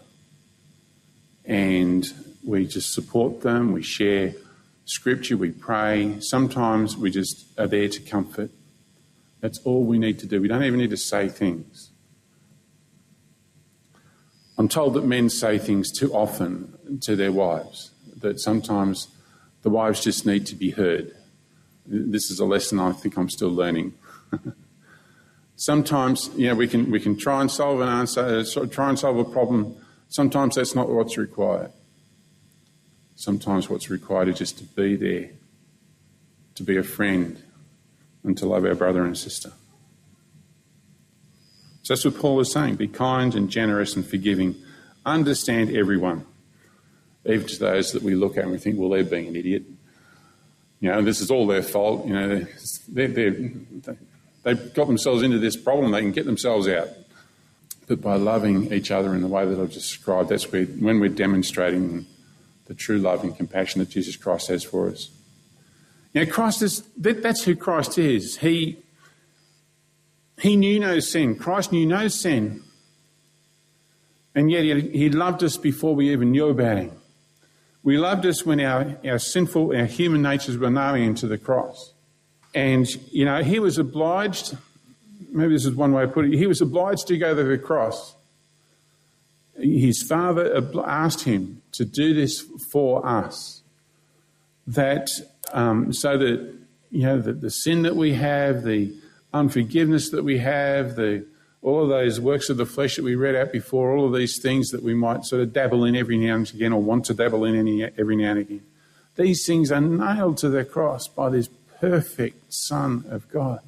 and 1.46 2.12
we 2.46 2.66
just 2.66 2.94
support 2.94 3.42
them, 3.42 3.72
we 3.72 3.84
share 3.84 4.34
scripture, 4.86 5.38
we 5.38 5.52
pray. 5.52 6.20
Sometimes 6.20 6.98
we 6.98 7.10
just 7.10 7.46
are 7.58 7.68
there 7.68 7.88
to 7.88 8.02
comfort. 8.02 8.52
That's 9.40 9.60
all 9.60 9.84
we 9.84 9.98
need 9.98 10.20
to 10.20 10.26
do. 10.26 10.42
We 10.42 10.48
don't 10.48 10.64
even 10.64 10.80
need 10.80 10.90
to 10.92 10.98
say 10.98 11.30
things. 11.30 11.92
I'm 14.58 14.68
told 14.68 14.94
that 14.94 15.06
men 15.06 15.30
say 15.30 15.58
things 15.58 15.92
too 15.92 16.14
often 16.14 17.00
to 17.02 17.16
their 17.16 17.32
wives, 17.32 17.92
that 18.22 18.40
sometimes 18.40 19.08
the 19.64 19.70
wives 19.70 20.04
just 20.04 20.26
need 20.26 20.46
to 20.48 20.56
be 20.56 20.72
heard. 20.72 21.16
This 21.86 22.30
is 22.30 22.40
a 22.40 22.46
lesson 22.46 22.80
I 22.80 22.92
think 22.92 23.18
I'm 23.18 23.30
still 23.30 23.50
learning. 23.50 23.94
sometimes, 25.56 26.30
you 26.36 26.48
know, 26.48 26.56
we 26.56 26.68
can, 26.68 26.92
we 26.92 27.00
can 27.00 27.18
try 27.18 27.42
and 27.42 27.50
solve 27.50 27.82
an 27.82 27.90
answer, 27.90 28.22
uh, 28.22 28.66
try 28.68 28.90
and 28.90 29.00
solve 29.00 29.18
a 29.18 29.26
problem. 29.26 29.76
Sometimes 30.08 30.56
that's 30.56 30.76
not 30.76 30.90
what's 30.90 31.18
required. 31.18 31.72
Sometimes 33.24 33.70
what's 33.70 33.90
required 33.90 34.28
is 34.28 34.38
just 34.38 34.58
to 34.58 34.66
be 34.66 34.98
there, 34.98 35.30
to 36.56 36.64
be 36.64 36.76
a 36.76 36.84
friend, 36.84 37.42
and 38.22 38.38
to 38.38 38.46
love 38.46 38.66
our 38.66 38.76
brother 38.76 39.06
and 39.06 39.18
sister. 39.18 39.54
So 41.84 41.94
that's 41.94 42.04
what 42.04 42.20
Paul 42.20 42.42
is 42.42 42.52
saying. 42.52 42.76
Be 42.76 42.90
kind 42.90 43.34
and 43.34 43.50
generous 43.50 43.96
and 43.96 44.06
forgiving. 44.06 44.56
Understand 45.06 45.74
everyone, 45.74 46.26
even 47.24 47.48
to 47.48 47.60
those 47.60 47.94
that 47.94 48.04
we 48.04 48.14
look 48.14 48.36
at 48.36 48.44
and 48.44 48.52
we 48.52 48.58
think, 48.58 48.78
well, 48.78 48.90
they're 48.90 49.06
being 49.06 49.28
an 49.28 49.38
idiot. 49.38 49.64
You 50.82 50.92
know, 50.92 51.02
this 51.02 51.22
is 51.22 51.32
all 51.32 51.48
their 51.48 51.64
fault. 51.64 52.06
You 52.06 52.14
know, 52.14 52.46
they're, 52.90 53.08
they're, 53.08 53.52
they've 54.44 54.74
got 54.74 54.88
themselves 54.88 55.24
into 55.24 55.40
this 55.40 55.56
problem. 55.56 55.92
They 55.92 56.02
can 56.02 56.12
get 56.12 56.26
themselves 56.26 56.68
out. 56.68 56.90
But 57.88 58.02
by 58.02 58.18
loving 58.18 58.74
each 58.74 58.92
other 58.92 59.16
in 59.16 59.22
the 59.22 59.28
way 59.28 59.46
that 59.46 59.58
I've 59.58 59.72
described, 59.72 60.28
that's 60.28 60.52
where, 60.52 60.66
when 60.66 61.00
we're 61.00 61.08
demonstrating 61.08 62.06
the 62.66 62.74
true 62.74 62.98
love 62.98 63.24
and 63.24 63.36
compassion 63.36 63.80
that 63.80 63.90
Jesus 63.90 64.16
Christ 64.16 64.48
has 64.48 64.64
for 64.64 64.90
us. 64.90 65.10
You 66.14 66.26
know, 66.26 66.32
Christ 66.32 66.62
is, 66.62 66.84
that, 66.98 67.24
that's 67.24 67.44
who 67.44 67.56
Christ 67.56 67.98
is. 67.98 68.38
He 68.38 68.84
he 70.44 70.56
knew 70.56 70.80
no 70.80 71.00
sin. 71.00 71.36
Christ 71.36 71.72
knew 71.72 71.86
no 71.86 72.10
sin. 72.10 72.62
And 74.36 74.52
yet 74.52 74.64
he, 74.64 74.90
he 74.90 75.10
loved 75.10 75.44
us 75.44 75.56
before 75.56 75.96
we 75.96 76.12
even 76.12 76.32
knew 76.32 76.50
about 76.50 76.78
him. 76.78 76.92
We 77.84 77.98
loved 77.98 78.26
us 78.26 78.46
when 78.46 78.60
our, 78.60 78.98
our 79.06 79.20
sinful, 79.20 79.76
our 79.76 79.86
human 79.86 80.22
natures 80.22 80.58
were 80.58 80.70
him 81.04 81.16
to 81.16 81.28
the 81.28 81.38
cross. 81.38 81.94
And, 82.54 82.88
you 83.12 83.26
know, 83.26 83.44
he 83.44 83.60
was 83.60 83.78
obliged, 83.78 84.58
maybe 85.30 85.54
this 85.54 85.66
is 85.66 85.76
one 85.76 85.94
way 85.94 86.04
of 86.04 86.14
putting 86.14 86.34
it, 86.34 86.38
he 86.38 86.48
was 86.48 86.62
obliged 86.62 87.08
to 87.08 87.18
go 87.18 87.34
to 87.34 87.44
the 87.44 87.58
cross. 87.58 88.14
His 89.64 90.02
father 90.04 90.64
asked 90.86 91.24
him 91.24 91.62
to 91.74 91.86
do 91.86 92.14
this 92.14 92.42
for 92.72 93.06
us. 93.06 93.62
That, 94.66 95.10
um, 95.52 95.92
so 95.92 96.18
that, 96.18 96.54
you 96.92 97.04
know, 97.04 97.20
the, 97.20 97.34
the 97.34 97.52
sin 97.52 97.82
that 97.82 97.96
we 97.96 98.14
have, 98.14 98.64
the, 98.64 98.94
unforgiveness 99.34 100.10
that 100.12 100.24
we 100.24 100.38
have, 100.38 100.96
the 100.96 101.26
all 101.62 101.84
of 101.84 101.90
those 101.90 102.20
works 102.20 102.50
of 102.50 102.58
the 102.58 102.66
flesh 102.66 102.98
that 102.98 103.04
we 103.04 103.16
read 103.16 103.36
out 103.36 103.54
before, 103.54 103.96
all 103.96 104.06
of 104.06 104.14
these 104.14 104.38
things 104.38 104.70
that 104.72 104.84
we 104.84 104.94
might 104.94 105.24
sort 105.24 105.42
of 105.42 105.54
dabble 105.54 105.86
in 105.86 105.96
every 105.96 106.18
now 106.18 106.36
and 106.36 106.50
again 106.54 106.74
or 106.74 106.82
want 106.82 107.06
to 107.06 107.14
dabble 107.14 107.46
in 107.46 107.56
any, 107.56 107.82
every 107.98 108.18
now 108.18 108.32
and 108.32 108.40
again. 108.40 108.62
These 109.16 109.46
things 109.46 109.72
are 109.72 109.80
nailed 109.80 110.38
to 110.40 110.50
the 110.50 110.66
cross 110.66 111.08
by 111.08 111.30
this 111.30 111.48
perfect 111.80 112.54
Son 112.54 113.06
of 113.10 113.30
God. 113.32 113.62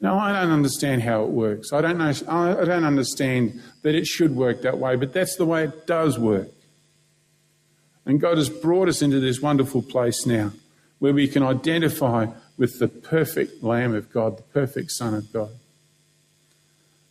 Now, 0.00 0.18
I 0.18 0.32
don't 0.32 0.50
understand 0.50 1.02
how 1.02 1.24
it 1.24 1.30
works. 1.30 1.72
I 1.72 1.82
don't 1.82 1.98
know. 1.98 2.12
I 2.28 2.64
don't 2.64 2.84
understand 2.84 3.60
that 3.82 3.94
it 3.94 4.06
should 4.06 4.34
work 4.34 4.62
that 4.62 4.78
way, 4.78 4.96
but 4.96 5.12
that's 5.12 5.36
the 5.36 5.44
way 5.44 5.64
it 5.64 5.86
does 5.86 6.18
work. 6.18 6.48
And 8.06 8.20
God 8.20 8.38
has 8.38 8.48
brought 8.48 8.88
us 8.88 9.02
into 9.02 9.20
this 9.20 9.40
wonderful 9.40 9.82
place 9.82 10.24
now 10.24 10.52
where 11.00 11.12
we 11.12 11.28
can 11.28 11.42
identify 11.42 12.26
with 12.56 12.78
the 12.78 12.88
perfect 12.88 13.62
Lamb 13.62 13.94
of 13.94 14.12
God, 14.12 14.38
the 14.38 14.42
perfect 14.42 14.90
Son 14.90 15.14
of 15.14 15.32
God. 15.32 15.50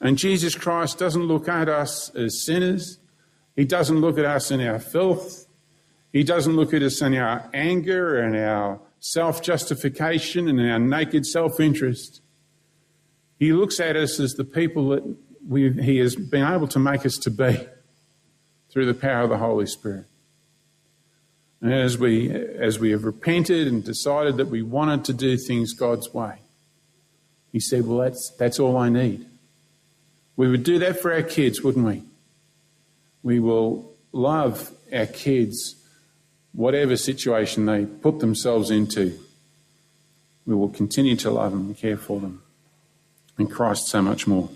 And 0.02 0.18
Jesus 0.18 0.56
Christ 0.56 0.98
doesn't 0.98 1.24
look 1.24 1.48
at 1.48 1.68
us 1.68 2.10
as 2.16 2.44
sinners. 2.44 3.00
He 3.56 3.66
doesn't 3.66 4.00
look 4.00 4.18
at 4.18 4.26
us 4.26 4.52
in 4.52 4.62
our 4.62 4.80
filth. 4.80 5.48
He 6.14 6.24
doesn't 6.24 6.56
look 6.56 6.74
at 6.74 6.82
us 6.82 7.02
in 7.02 7.16
our 7.16 7.50
anger 7.54 8.20
and 8.20 8.36
our 8.36 8.80
self 9.00 9.42
justification 9.42 10.48
and 10.48 10.60
our 10.60 10.80
naked 10.80 11.26
self 11.26 11.60
interest. 11.60 12.22
He 13.40 13.54
looks 13.54 13.80
at 13.80 13.96
us 13.96 14.20
as 14.20 14.34
the 14.34 14.44
people 14.44 14.90
that 14.90 15.18
we, 15.48 15.72
He 15.72 15.98
has 15.98 16.16
been 16.16 16.46
able 16.46 16.68
to 16.68 16.80
make 16.80 17.06
us 17.06 17.18
to 17.20 17.32
be 17.32 17.68
through 18.70 18.86
the 18.86 18.94
power 18.94 19.22
of 19.24 19.30
the 19.30 19.38
Holy 19.38 19.66
Spirit. 19.66 20.06
And 21.62 21.74
as 21.74 21.98
we, 21.98 22.30
as 22.30 22.80
we 22.80 22.92
have 22.92 23.06
repented 23.06 23.68
and 23.68 23.84
decided 23.84 24.38
that 24.38 24.48
we 24.48 24.62
wanted 24.62 25.06
to 25.06 25.14
do 25.14 25.38
things 25.38 25.74
God's 25.74 26.14
way, 26.14 26.40
He 27.52 27.60
said, 27.60 27.88
Well, 27.88 28.00
that's, 28.00 28.30
that's 28.38 28.60
all 28.60 28.78
I 28.78 28.90
need. 28.90 29.26
We 30.36 30.50
would 30.50 30.64
do 30.64 30.80
that 30.80 31.00
for 31.00 31.14
our 31.14 31.24
kids, 31.24 31.62
wouldn't 31.62 31.86
we? 31.86 32.04
We 33.24 33.40
will 33.40 33.94
love 34.12 34.72
our 34.94 35.06
kids, 35.06 35.76
whatever 36.54 36.96
situation 36.96 37.66
they 37.66 37.86
put 37.86 38.20
themselves 38.20 38.70
into. 38.70 39.18
We 40.46 40.56
will 40.56 40.70
continue 40.70 41.16
to 41.18 41.32
love 41.32 41.52
them 41.52 41.68
and 41.68 41.78
care 41.78 41.98
for 41.98 42.20
them. 42.20 42.42
And 43.40 43.50
Christ 43.50 43.88
so 43.88 44.02
much 44.02 44.28
more. 44.28 44.50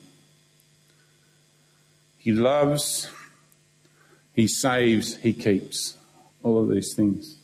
He 2.18 2.32
loves, 2.32 3.10
He 4.34 4.48
saves, 4.48 5.16
He 5.16 5.34
keeps. 5.34 5.98
All 6.44 6.62
of 6.62 6.70
these 6.70 6.94
things. 6.94 7.38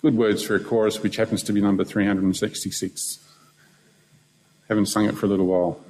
Good 0.00 0.16
words 0.16 0.42
for 0.42 0.54
a 0.54 0.60
chorus, 0.60 1.02
which 1.02 1.16
happens 1.16 1.42
to 1.44 1.52
be 1.52 1.60
number 1.60 1.84
366. 1.84 3.18
Haven't 4.68 4.86
sung 4.86 5.04
it 5.04 5.16
for 5.16 5.26
a 5.26 5.28
little 5.28 5.46
while. 5.46 5.80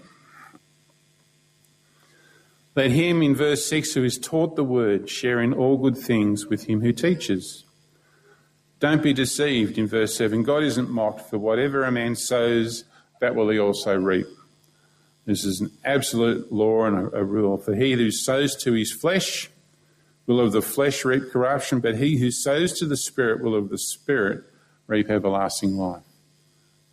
Let 2.76 2.90
him 2.90 3.22
in 3.22 3.36
verse 3.36 3.64
6 3.66 3.94
who 3.94 4.02
is 4.02 4.18
taught 4.18 4.56
the 4.56 4.64
word 4.64 5.08
share 5.08 5.40
in 5.40 5.52
all 5.52 5.76
good 5.76 5.96
things 5.96 6.46
with 6.46 6.64
him 6.64 6.80
who 6.80 6.92
teaches. 6.92 7.64
Don't 8.80 9.02
be 9.02 9.12
deceived 9.12 9.78
in 9.78 9.86
verse 9.86 10.16
7. 10.16 10.42
God 10.42 10.64
isn't 10.64 10.90
mocked, 10.90 11.30
for 11.30 11.38
whatever 11.38 11.84
a 11.84 11.92
man 11.92 12.16
sows, 12.16 12.84
that 13.20 13.36
will 13.36 13.48
he 13.48 13.58
also 13.58 13.96
reap. 13.96 14.26
This 15.26 15.44
is 15.44 15.60
an 15.60 15.70
absolute 15.84 16.52
law 16.52 16.84
and 16.84 16.96
a, 16.96 17.18
a 17.18 17.24
rule. 17.24 17.56
For 17.58 17.74
he 17.74 17.92
who 17.92 18.10
sows 18.10 18.54
to 18.62 18.72
his 18.72 18.92
flesh 18.92 19.50
will 20.26 20.40
of 20.40 20.52
the 20.52 20.62
flesh 20.62 21.04
reap 21.04 21.30
corruption, 21.30 21.80
but 21.80 21.96
he 21.96 22.18
who 22.18 22.30
sows 22.30 22.78
to 22.78 22.86
the 22.86 22.96
Spirit 22.96 23.42
will 23.42 23.54
of 23.54 23.68
the 23.68 23.78
Spirit 23.78 24.44
reap 24.86 25.10
everlasting 25.10 25.76
life. 25.76 26.02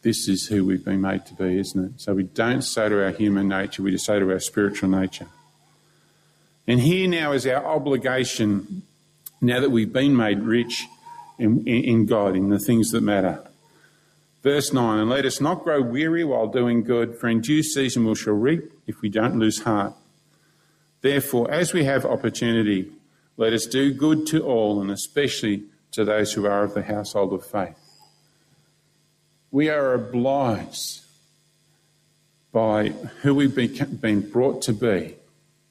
This 0.01 0.27
is 0.27 0.47
who 0.47 0.65
we've 0.65 0.83
been 0.83 1.01
made 1.01 1.25
to 1.27 1.33
be, 1.35 1.59
isn't 1.59 1.85
it? 1.85 2.01
So 2.01 2.15
we 2.15 2.23
don't 2.23 2.63
sow 2.63 2.89
to 2.89 3.03
our 3.03 3.11
human 3.11 3.47
nature, 3.47 3.83
we 3.83 3.91
just 3.91 4.05
sow 4.05 4.19
to 4.19 4.31
our 4.31 4.39
spiritual 4.39 4.89
nature. 4.89 5.27
And 6.67 6.79
here 6.79 7.07
now 7.07 7.33
is 7.33 7.45
our 7.45 7.65
obligation, 7.65 8.83
now 9.41 9.59
that 9.59 9.69
we've 9.69 9.91
been 9.91 10.15
made 10.15 10.39
rich 10.39 10.87
in, 11.37 11.67
in, 11.67 12.05
God, 12.05 12.35
in 12.35 12.49
the 12.49 12.59
things 12.59 12.91
that 12.91 13.01
matter. 13.01 13.43
Verse 14.43 14.73
9, 14.73 14.99
and 14.99 15.09
let 15.09 15.25
us 15.25 15.39
not 15.39 15.63
grow 15.63 15.81
weary 15.81 16.23
while 16.23 16.47
doing 16.47 16.83
good, 16.83 17.15
for 17.15 17.27
in 17.27 17.41
due 17.41 17.61
season 17.61 18.05
we 18.05 18.15
shall 18.15 18.33
reap 18.33 18.73
if 18.87 19.01
we 19.01 19.09
don't 19.09 19.37
lose 19.37 19.61
heart. 19.61 19.93
Therefore, 21.01 21.49
as 21.51 21.73
we 21.73 21.83
have 21.83 22.05
opportunity, 22.05 22.91
let 23.37 23.53
us 23.53 23.67
do 23.67 23.93
good 23.93 24.25
to 24.27 24.43
all, 24.43 24.81
and 24.81 24.89
especially 24.89 25.63
to 25.91 26.03
those 26.03 26.33
who 26.33 26.47
are 26.47 26.63
of 26.63 26.73
the 26.73 26.83
household 26.83 27.33
of 27.33 27.45
faith. 27.45 27.77
We 29.51 29.69
are 29.69 29.93
obliged 29.93 31.01
by 32.51 32.89
who 33.21 33.35
we've 33.35 33.55
been 33.55 34.29
brought 34.29 34.61
to 34.63 34.73
be, 34.73 35.15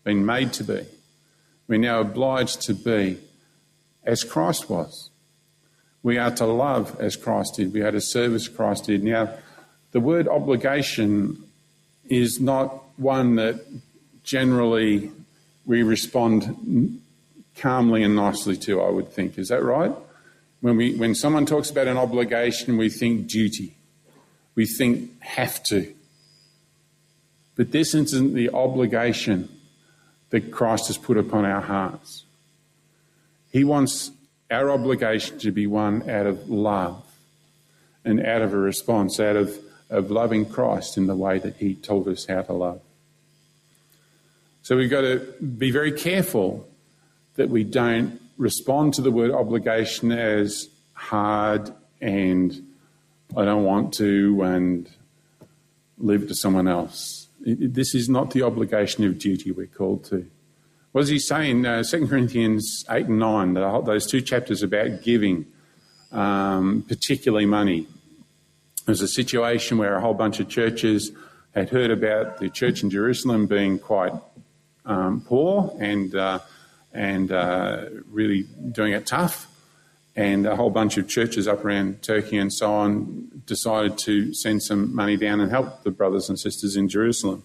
been 0.05 0.25
made 0.25 0.53
to 0.55 0.65
be. 0.65 0.87
We're 1.67 1.79
now 1.79 2.01
obliged 2.01 2.63
to 2.63 2.75
be 2.75 3.19
as 4.05 4.25
Christ 4.25 4.71
was. 4.71 5.10
We 6.03 6.19
are 6.19 6.31
to 6.37 6.47
love 6.47 6.99
as 7.01 7.17
Christ 7.17 7.55
did. 7.57 7.73
We 7.73 7.83
are 7.83 7.91
to 7.91 8.01
serve 8.01 8.35
as 8.35 8.49
Christ 8.49 8.85
did. 8.85 9.05
Now, 9.05 9.35
the 9.93 10.01
word 10.01 10.29
obligation 10.29 11.45
is 12.09 12.41
not 12.41 12.83
one 12.99 13.37
that 13.37 13.65
generally 14.25 15.11
we 15.67 15.83
respond 15.83 17.01
calmly 17.57 18.03
and 18.03 18.17
nicely 18.17 18.57
to, 18.57 18.81
I 18.81 18.91
would 18.91 19.13
think. 19.13 19.39
Is 19.39 19.49
that 19.49 19.63
right? 19.63 19.93
When, 20.61 20.77
we, 20.77 20.95
when 20.95 21.15
someone 21.15 21.47
talks 21.47 21.71
about 21.71 21.87
an 21.87 21.97
obligation, 21.97 22.77
we 22.77 22.89
think 22.89 23.27
duty. 23.27 23.77
We 24.55 24.67
think 24.67 25.21
have 25.23 25.63
to. 25.65 25.95
But 27.57 27.73
this 27.73 27.95
isn't 27.95 28.35
the 28.35 28.51
obligation 28.51 29.49
that 30.31 30.51
Christ 30.51 30.87
has 30.87 30.97
put 30.97 31.19
upon 31.19 31.45
our 31.45 31.61
hearts. 31.61 32.25
He 33.51 33.65
wants 33.65 34.13
our 34.51 34.71
obligation 34.71 35.39
to 35.39 35.53
be 35.53 35.67
one 35.67 36.09
out 36.09 36.27
of 36.27 36.49
love 36.49 37.05
and 38.05 38.25
out 38.25 38.43
of 38.43 38.53
a 38.53 38.59
response, 38.59 39.21
out 39.21 39.37
of, 39.37 39.59
of 39.89 40.11
loving 40.11 40.47
Christ 40.47 40.97
in 40.97 41.07
the 41.07 41.17
way 41.17 41.39
that 41.39 41.57
He 41.57 41.75
told 41.75 42.09
us 42.09 42.27
how 42.27 42.43
to 42.43 42.53
love. 42.53 42.81
So 44.63 44.77
we've 44.77 44.91
got 44.91 45.03
to 45.03 45.21
be 45.41 45.71
very 45.71 45.93
careful 45.93 46.69
that 47.37 47.49
we 47.49 47.65
don't 47.65 48.21
respond 48.37 48.95
to 48.95 49.03
the 49.03 49.11
word 49.11 49.31
obligation 49.31 50.13
as 50.13 50.69
hard 50.95 51.73
and 52.01 52.67
I 53.37 53.45
don't 53.45 53.65
want 53.65 53.95
to 53.95 54.43
and 54.43 54.89
leave 55.99 56.23
it 56.23 56.29
to 56.29 56.35
someone 56.35 56.67
else. 56.67 57.29
This 57.41 57.95
is 57.95 58.09
not 58.09 58.33
the 58.33 58.43
obligation 58.43 59.05
of 59.05 59.19
duty 59.19 59.51
we're 59.53 59.67
called 59.67 60.05
to. 60.07 60.27
What 60.93 61.03
does 61.03 61.11
he 61.11 61.21
say 61.21 61.51
in 61.51 61.65
uh, 61.65 61.85
2 61.85 62.09
Corinthians 62.09 62.85
8 62.91 63.07
and 63.07 63.21
9, 63.21 63.55
those 63.55 64.07
two 64.09 64.21
chapters 64.21 64.63
about 64.65 65.03
giving, 65.03 65.47
um, 66.11 66.85
particularly 66.89 67.47
money? 67.47 67.87
There's 68.87 69.01
a 69.01 69.09
situation 69.09 69.79
where 69.79 69.95
a 69.95 70.01
whole 70.01 70.15
bunch 70.15 70.41
of 70.41 70.49
churches 70.49 71.13
had 71.55 71.71
heard 71.71 71.93
about 71.93 72.39
the 72.39 72.51
church 72.51 72.83
in 72.83 72.91
Jerusalem 72.91 73.47
being 73.47 73.79
quite 73.79 74.13
um, 74.85 75.21
poor 75.21 75.77
and 75.79 76.15
uh, 76.15 76.41
and 76.93 77.31
uh, 77.31 77.85
really 78.11 78.43
doing 78.73 78.93
it 78.93 79.07
tough. 79.07 79.47
And 80.17 80.45
a 80.45 80.57
whole 80.57 80.71
bunch 80.71 80.99
of 80.99 81.09
churches 81.09 81.47
up 81.47 81.65
around 81.65 82.03
Turkey 82.03 82.37
and 82.37 82.53
so 82.53 82.73
on 82.73 83.43
decided 83.47 83.97
to 83.99 84.35
send 84.35 84.63
some 84.63 84.95
money 84.95 85.17
down 85.17 85.41
and 85.41 85.51
help 85.53 85.85
the 85.85 85.93
brothers 85.93 86.29
and 86.29 86.39
sisters 86.39 86.75
in 86.75 86.89
Jerusalem. 86.89 87.45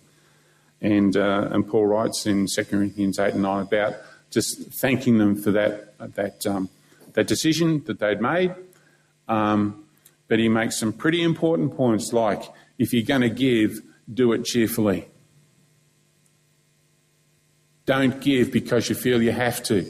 And, 0.82 1.16
uh, 1.16 1.50
and 1.52 1.68
Paul 1.68 1.88
writes 1.88 2.26
in 2.26 2.48
2 2.48 2.66
Corinthians 2.66 3.20
8 3.20 3.34
and 3.34 3.44
9 3.44 3.62
about 3.64 3.96
just 4.30 4.62
thanking 4.82 5.18
them 5.18 5.36
for 5.36 5.52
that, 5.52 5.98
that, 6.16 6.46
um, 6.46 6.70
that 7.14 7.28
decision 7.28 7.84
that 7.86 8.00
they'd 8.00 8.22
made. 8.22 8.54
Um, 9.28 9.86
but 10.28 10.40
he 10.40 10.50
makes 10.50 10.78
some 10.78 10.94
pretty 10.94 11.24
important 11.24 11.76
points 11.76 12.14
like 12.14 12.44
if 12.78 12.94
you're 12.94 13.06
going 13.06 13.22
to 13.22 13.30
give, 13.30 13.82
do 14.12 14.34
it 14.34 14.44
cheerfully. 14.44 15.08
Don't 17.86 18.20
give 18.20 18.52
because 18.52 18.90
you 18.90 18.96
feel 18.96 19.22
you 19.22 19.32
have 19.32 19.62
to. 19.64 19.86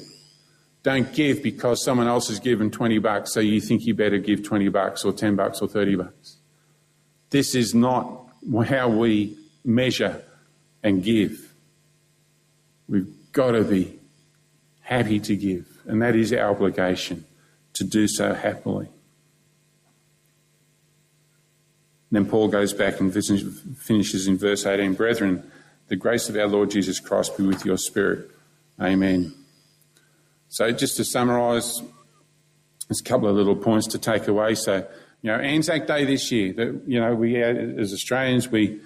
Don't 0.83 1.11
give 1.13 1.41
because 1.41 1.83
someone 1.83 2.07
else 2.07 2.27
has 2.27 2.39
given 2.39 2.69
20 2.69 2.99
bucks, 2.99 3.33
so 3.33 3.39
you 3.39 3.59
think 3.59 3.85
you 3.85 3.95
better 3.95 4.19
give 4.19 4.43
20 4.43 4.69
bucks 4.69 5.03
or 5.03 5.13
10 5.13 5.35
bucks 5.35 5.61
or 5.61 5.67
30 5.67 5.95
bucks. 5.95 6.37
This 7.31 7.55
is 7.55 7.73
not 7.73 8.27
how 8.67 8.89
we 8.89 9.35
measure 9.63 10.23
and 10.85 11.03
give. 11.03 11.51
We've 12.87 13.11
got 13.31 13.51
to 13.51 13.63
be 13.63 13.99
happy 14.81 15.19
to 15.19 15.35
give, 15.35 15.65
and 15.85 15.99
that 16.03 16.15
is 16.15 16.31
our 16.31 16.51
obligation 16.51 17.25
to 17.73 17.83
do 17.83 18.07
so 18.07 18.35
happily. 18.35 18.87
Then 22.11 22.27
Paul 22.27 22.49
goes 22.49 22.71
back 22.71 22.99
and 22.99 23.11
finishes 23.11 24.27
in 24.27 24.37
verse 24.37 24.65
18 24.65 24.93
Brethren, 24.93 25.51
the 25.87 25.95
grace 25.95 26.29
of 26.29 26.37
our 26.37 26.47
Lord 26.47 26.69
Jesus 26.69 26.99
Christ 26.99 27.35
be 27.35 27.45
with 27.45 27.65
your 27.65 27.77
spirit. 27.77 28.29
Amen. 28.79 29.33
So, 30.49 30.71
just 30.71 30.97
to 30.97 31.03
summarise, 31.03 31.81
there's 32.87 33.01
a 33.01 33.03
couple 33.03 33.27
of 33.27 33.35
little 33.35 33.55
points 33.55 33.87
to 33.87 33.97
take 33.97 34.27
away. 34.27 34.53
So, 34.53 34.87
you 35.23 35.31
know, 35.31 35.37
Anzac 35.37 35.87
Day 35.87 36.05
this 36.05 36.31
year, 36.31 36.53
that, 36.53 36.83
you 36.85 36.99
know, 36.99 37.15
we 37.15 37.41
as 37.41 37.91
Australians, 37.91 38.49
we, 38.49 38.79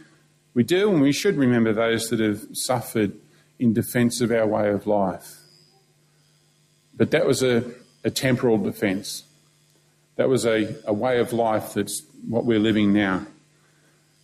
we 0.54 0.64
do 0.64 0.92
and 0.92 1.02
we 1.02 1.12
should 1.12 1.38
remember 1.38 1.74
those 1.74 2.10
that 2.10 2.20
have 2.20 2.46
suffered 2.54 3.14
in 3.60 3.74
defence 3.74 4.22
of 4.22 4.32
our 4.32 4.48
way 4.48 4.70
of 4.70 4.88
life. 4.88 5.38
But 6.96 7.12
that 7.12 7.26
was 7.26 7.44
a, 7.44 7.64
a 8.04 8.10
temporal 8.10 8.58
defence. 8.58 9.24
That 10.16 10.30
was 10.30 10.46
a, 10.46 10.76
a 10.86 10.94
way 10.94 11.20
of 11.20 11.32
life 11.32 11.74
that's 11.74 12.04
what 12.28 12.46
we're 12.46 12.60
living 12.60 12.94
now. 12.94 13.26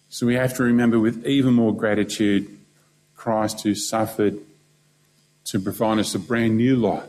So 0.10 0.26
we 0.26 0.36
have 0.36 0.56
to 0.56 0.64
remember 0.64 1.00
with 1.00 1.26
even 1.26 1.54
more 1.54 1.76
gratitude 1.76 2.58
Christ 3.16 3.64
who 3.64 3.76
suffered 3.76 4.40
to 5.46 5.60
provide 5.60 6.00
us 6.00 6.16
a 6.16 6.20
brand 6.20 6.58
new 6.58 6.76
life. 6.76 7.08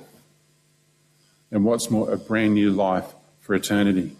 And 1.50 1.64
what's 1.64 1.90
more, 1.90 2.12
a 2.12 2.16
brand 2.16 2.54
new 2.54 2.70
life 2.70 3.06
for 3.40 3.54
eternity. 3.54 4.16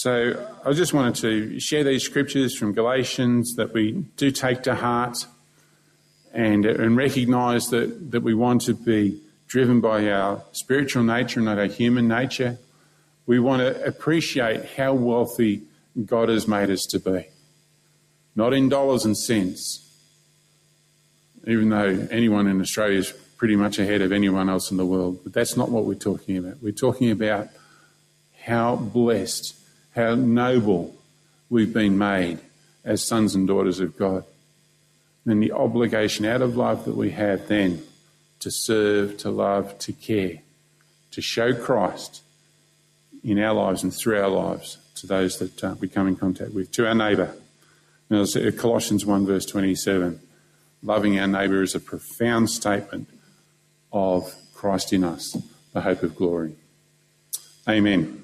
So 0.00 0.48
I 0.64 0.74
just 0.74 0.94
wanted 0.94 1.16
to 1.22 1.58
share 1.58 1.82
these 1.82 2.04
scriptures 2.04 2.56
from 2.56 2.72
Galatians 2.72 3.56
that 3.56 3.72
we 3.72 4.04
do 4.16 4.30
take 4.30 4.62
to 4.62 4.76
heart 4.76 5.26
and, 6.32 6.64
and 6.64 6.96
recognize 6.96 7.66
that, 7.70 8.12
that 8.12 8.22
we 8.22 8.32
want 8.32 8.62
to 8.66 8.74
be 8.74 9.20
driven 9.48 9.80
by 9.80 10.08
our 10.08 10.44
spiritual 10.52 11.02
nature, 11.02 11.40
not 11.40 11.58
our 11.58 11.64
human 11.64 12.06
nature. 12.06 12.60
We 13.26 13.40
want 13.40 13.60
to 13.62 13.84
appreciate 13.84 14.66
how 14.76 14.94
wealthy 14.94 15.62
God 16.06 16.28
has 16.28 16.46
made 16.46 16.70
us 16.70 16.86
to 16.90 17.00
be. 17.00 17.26
Not 18.36 18.54
in 18.54 18.68
dollars 18.68 19.04
and 19.04 19.18
cents, 19.18 19.84
even 21.44 21.70
though 21.70 22.06
anyone 22.08 22.46
in 22.46 22.60
Australia 22.60 23.00
is 23.00 23.12
pretty 23.36 23.56
much 23.56 23.80
ahead 23.80 24.02
of 24.02 24.12
anyone 24.12 24.48
else 24.48 24.70
in 24.70 24.76
the 24.76 24.86
world. 24.86 25.18
But 25.24 25.32
that's 25.32 25.56
not 25.56 25.70
what 25.70 25.86
we're 25.86 25.94
talking 25.94 26.36
about. 26.36 26.62
We're 26.62 26.70
talking 26.70 27.10
about 27.10 27.48
how 28.44 28.76
blessed, 28.76 29.57
how 29.98 30.14
noble 30.14 30.94
we've 31.50 31.74
been 31.74 31.98
made 31.98 32.38
as 32.84 33.06
sons 33.06 33.34
and 33.34 33.48
daughters 33.48 33.80
of 33.80 33.96
God. 33.96 34.24
And 35.26 35.42
the 35.42 35.52
obligation 35.52 36.24
out 36.24 36.40
of 36.40 36.56
love 36.56 36.84
that 36.84 36.96
we 36.96 37.10
have 37.10 37.48
then 37.48 37.82
to 38.38 38.50
serve, 38.50 39.18
to 39.18 39.30
love, 39.30 39.76
to 39.80 39.92
care, 39.92 40.38
to 41.10 41.20
show 41.20 41.52
Christ 41.52 42.22
in 43.24 43.38
our 43.40 43.52
lives 43.52 43.82
and 43.82 43.92
through 43.92 44.20
our 44.20 44.28
lives 44.28 44.78
to 44.94 45.06
those 45.06 45.38
that 45.38 45.64
uh, 45.64 45.74
we 45.80 45.88
come 45.88 46.06
in 46.06 46.16
contact 46.16 46.54
with, 46.54 46.70
to 46.72 46.86
our 46.86 46.94
neighbour. 46.94 47.34
Now, 48.08 48.24
Colossians 48.56 49.04
1, 49.04 49.26
verse 49.26 49.44
27 49.44 50.20
loving 50.80 51.18
our 51.18 51.26
neighbour 51.26 51.62
is 51.62 51.74
a 51.74 51.80
profound 51.80 52.48
statement 52.48 53.08
of 53.92 54.32
Christ 54.54 54.92
in 54.92 55.02
us, 55.02 55.36
the 55.72 55.80
hope 55.80 56.04
of 56.04 56.14
glory. 56.14 56.54
Amen. 57.68 58.17